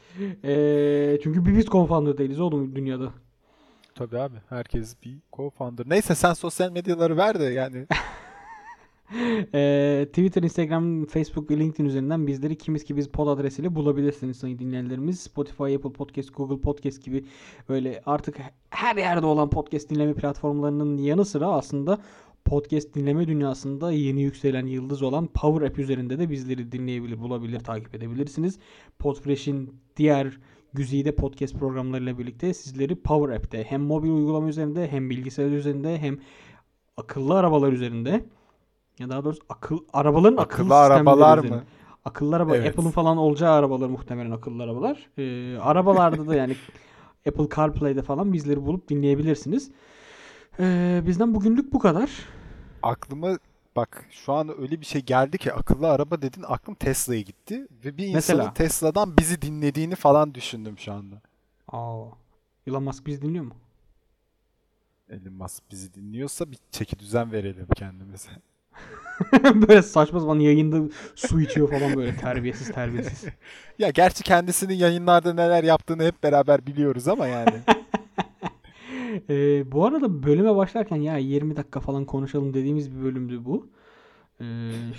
Ee, 0.45 1.19
çünkü 1.23 1.45
bir 1.47 1.57
biz 1.57 1.67
co-founder 1.67 2.19
değiliz 2.19 2.41
oğlum 2.41 2.77
dünyada. 2.77 3.13
Tabii 3.95 4.19
abi. 4.19 4.37
Herkes 4.49 4.97
bir 5.03 5.19
co-founder. 5.33 5.89
Neyse 5.89 6.15
sen 6.15 6.33
sosyal 6.33 6.73
medyaları 6.73 7.17
ver 7.17 7.41
de 7.41 7.45
yani. 7.45 7.87
Ee, 9.55 10.07
Twitter, 10.09 10.43
Instagram, 10.43 11.07
Facebook 11.07 11.51
LinkedIn 11.51 11.85
üzerinden 11.85 12.27
bizleri 12.27 12.59
kimiz 12.59 12.85
ki 12.85 12.97
biz 12.97 13.09
pod 13.09 13.29
adresiyle 13.29 13.75
bulabilirsiniz 13.75 14.37
sayın 14.37 14.59
dinleyenlerimiz. 14.59 15.21
Spotify, 15.21 15.75
Apple 15.75 15.93
Podcast, 15.93 16.35
Google 16.35 16.61
Podcast 16.61 17.05
gibi 17.05 17.25
böyle 17.69 18.03
artık 18.07 18.37
her 18.71 18.97
yerde 18.97 19.27
olan 19.27 19.51
podcast 19.51 19.91
dinleme 19.91 20.15
platformlarının 20.15 20.99
yanı 20.99 21.25
sıra 21.25 21.47
aslında 21.47 21.99
podcast 22.45 22.95
dinleme 22.95 23.29
dünyasında 23.29 23.93
yeni 23.93 24.23
yükselen 24.23 24.67
yıldız 24.67 25.03
olan 25.03 25.27
Power 25.27 25.67
App 25.67 25.79
üzerinde 25.79 26.19
de 26.19 26.31
bizleri 26.31 26.73
dinleyebilir, 26.73 27.21
bulabilir, 27.21 27.61
takip 27.61 27.95
edebilirsiniz. 27.95 28.59
Podfresh'in 28.99 29.75
diğer 29.97 30.39
güzide 30.75 31.15
podcast 31.15 31.55
programlarıyla 31.55 32.19
birlikte 32.19 32.55
sizleri 32.55 32.95
Power 32.95 33.37
App'te 33.37 33.65
hem 33.65 33.83
mobil 33.83 34.11
uygulama 34.11 34.49
üzerinde 34.49 34.89
hem 34.89 35.11
bilgisayar 35.11 35.51
üzerinde 35.51 35.99
hem 35.99 36.19
akıllı 36.97 37.39
arabalar 37.39 37.73
üzerinde 37.73 38.25
ya 38.99 39.09
daha 39.09 39.25
doğrusu 39.25 39.43
akıl 39.49 39.79
arabaların 39.93 40.37
akıllı, 40.37 40.75
Akıllı 40.75 40.77
arabalar 40.77 41.39
mı? 41.39 41.65
Akıllı 42.05 42.37
araba, 42.37 42.57
Evet. 42.57 42.79
Apple'ın 42.79 42.91
falan 42.91 43.17
olacağı 43.17 43.53
arabalar 43.53 43.89
muhtemelen 43.89 44.31
akıllı 44.31 44.63
arabalar. 44.63 45.11
Ee, 45.19 45.59
arabalarda 45.59 46.27
da 46.27 46.35
yani 46.35 46.57
Apple 47.29 47.49
CarPlay'de 47.57 48.03
falan 48.03 48.33
bizleri 48.33 48.67
bulup 48.67 48.89
dinleyebilirsiniz. 48.89 49.71
Ee, 50.61 51.03
bizden 51.07 51.35
bugünlük 51.35 51.73
bu 51.73 51.79
kadar. 51.79 52.11
Aklıma 52.83 53.39
bak 53.77 54.07
şu 54.11 54.33
an 54.33 54.61
öyle 54.61 54.81
bir 54.81 54.87
şey 54.87 55.01
geldi 55.03 55.39
ki 55.39 55.53
akıllı 55.53 55.89
araba 55.91 56.23
dedin 56.23 56.45
aklım 56.49 56.75
Tesla'ya 56.75 57.21
gitti 57.21 57.67
ve 57.85 57.97
bir 57.99 58.15
Mesela? 58.15 58.39
insanın 58.43 58.55
Tesla'dan 58.55 59.17
bizi 59.19 59.43
dinlediğini 59.43 59.95
falan 59.95 60.35
düşündüm 60.35 60.79
şu 60.79 60.93
anda. 60.93 61.23
Aa, 61.69 62.05
Elon 62.67 62.83
Musk 62.83 63.07
bizi 63.07 63.23
dinliyor 63.23 63.45
mu? 63.45 63.55
Elon 65.11 65.33
Musk 65.33 65.63
bizi 65.71 65.95
dinliyorsa 65.95 66.51
bir 66.51 66.59
çeki 66.71 66.99
düzen 66.99 67.33
verelim 67.33 67.67
kendimize. 67.77 68.31
böyle 69.69 69.83
saçma 69.83 70.21
sapan 70.21 70.39
yayında 70.39 70.93
su 71.15 71.41
içiyor 71.41 71.71
falan 71.71 71.97
böyle 71.97 72.17
terbiyesiz 72.17 72.73
terbiyesiz. 72.73 73.25
Ya 73.79 73.91
gerçi 73.91 74.23
kendisinin 74.23 74.75
yayınlarda 74.75 75.35
neler 75.35 75.65
yaptığını 75.65 76.05
hep 76.05 76.23
beraber 76.23 76.67
biliyoruz 76.67 77.09
ama 77.09 77.27
yani. 77.27 77.55
Ee, 79.31 79.73
bu 79.73 79.87
arada 79.87 80.23
bölüme 80.23 80.57
başlarken 80.57 80.97
ya 80.97 81.17
20 81.17 81.57
dakika 81.57 81.81
falan 81.81 82.05
konuşalım 82.05 82.55
dediğimiz 82.55 82.97
bir 82.97 83.05
bölümdü 83.05 83.45
bu. 83.45 83.69
Ee, 84.41 84.45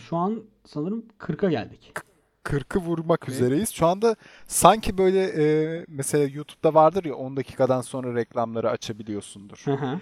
şu 0.10 0.18
an 0.18 0.44
sanırım 0.66 1.06
40'a 1.20 1.50
geldik. 1.50 1.94
40'ı 2.44 2.82
vurmak 2.82 3.26
Evet. 3.28 3.36
üzereyiz. 3.36 3.70
Şu 3.70 3.86
anda 3.88 4.16
sanki 4.48 4.98
böyle 4.98 5.24
e, 5.24 5.86
mesela 5.88 6.24
YouTube'da 6.24 6.74
vardır 6.74 7.06
ya 7.06 7.16
10 7.16 7.38
dakikadan 7.38 7.82
sonra 7.82 8.16
reklamları 8.16 8.70
açabiliyorsundur. 8.70 9.62
Hı 9.66 9.74
hı. 9.74 10.00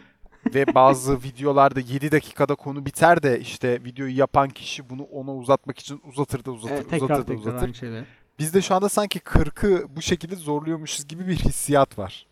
Ve 0.53 0.75
bazı 0.75 1.23
videolarda 1.23 1.79
7 1.79 2.11
dakikada 2.11 2.55
konu 2.55 2.85
biter 2.85 3.23
de 3.23 3.39
işte 3.39 3.83
videoyu 3.83 4.17
yapan 4.17 4.49
kişi 4.49 4.89
bunu 4.89 5.03
ona 5.03 5.35
uzatmak 5.35 5.79
için 5.79 6.01
uzatır 6.05 6.45
da 6.45 6.51
uzatır, 6.51 6.75
Evet, 6.75 6.89
tekrar 6.89 7.05
uzatır 7.05 7.21
da 7.21 7.25
tekrar 7.25 7.41
uzatır. 7.41 7.63
aynı 7.65 7.73
şeyler. 7.75 8.05
Biz 8.39 8.53
de 8.53 8.61
şu 8.61 8.75
anda 8.75 8.89
sanki 8.89 9.19
40'ı 9.19 9.95
bu 9.95 10.01
şekilde 10.01 10.35
zorluyormuşuz 10.35 11.07
gibi 11.07 11.27
bir 11.27 11.35
hissiyat 11.35 11.99
var. 11.99 12.27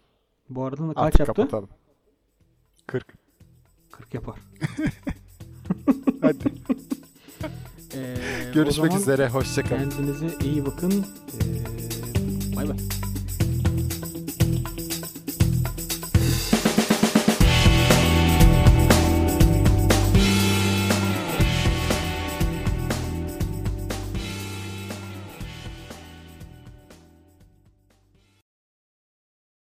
Bu 0.50 0.66
arada 0.66 0.88
kaç 0.88 0.98
Artık 0.98 1.20
yaptı? 1.20 1.34
kapatalım. 1.36 1.70
40. 2.88 3.14
40 3.92 4.14
yapar. 4.14 4.36
Hadi. 6.22 6.54
Ee, 7.96 8.16
Görüşmek 8.54 8.94
üzere. 8.96 9.30
Hoşçakalın. 9.30 9.90
Kendinize 9.90 10.28
iyi 10.46 10.66
bakın. 10.66 11.06
Ee, 11.44 12.56
bay 12.56 12.70
bay. 12.70 12.78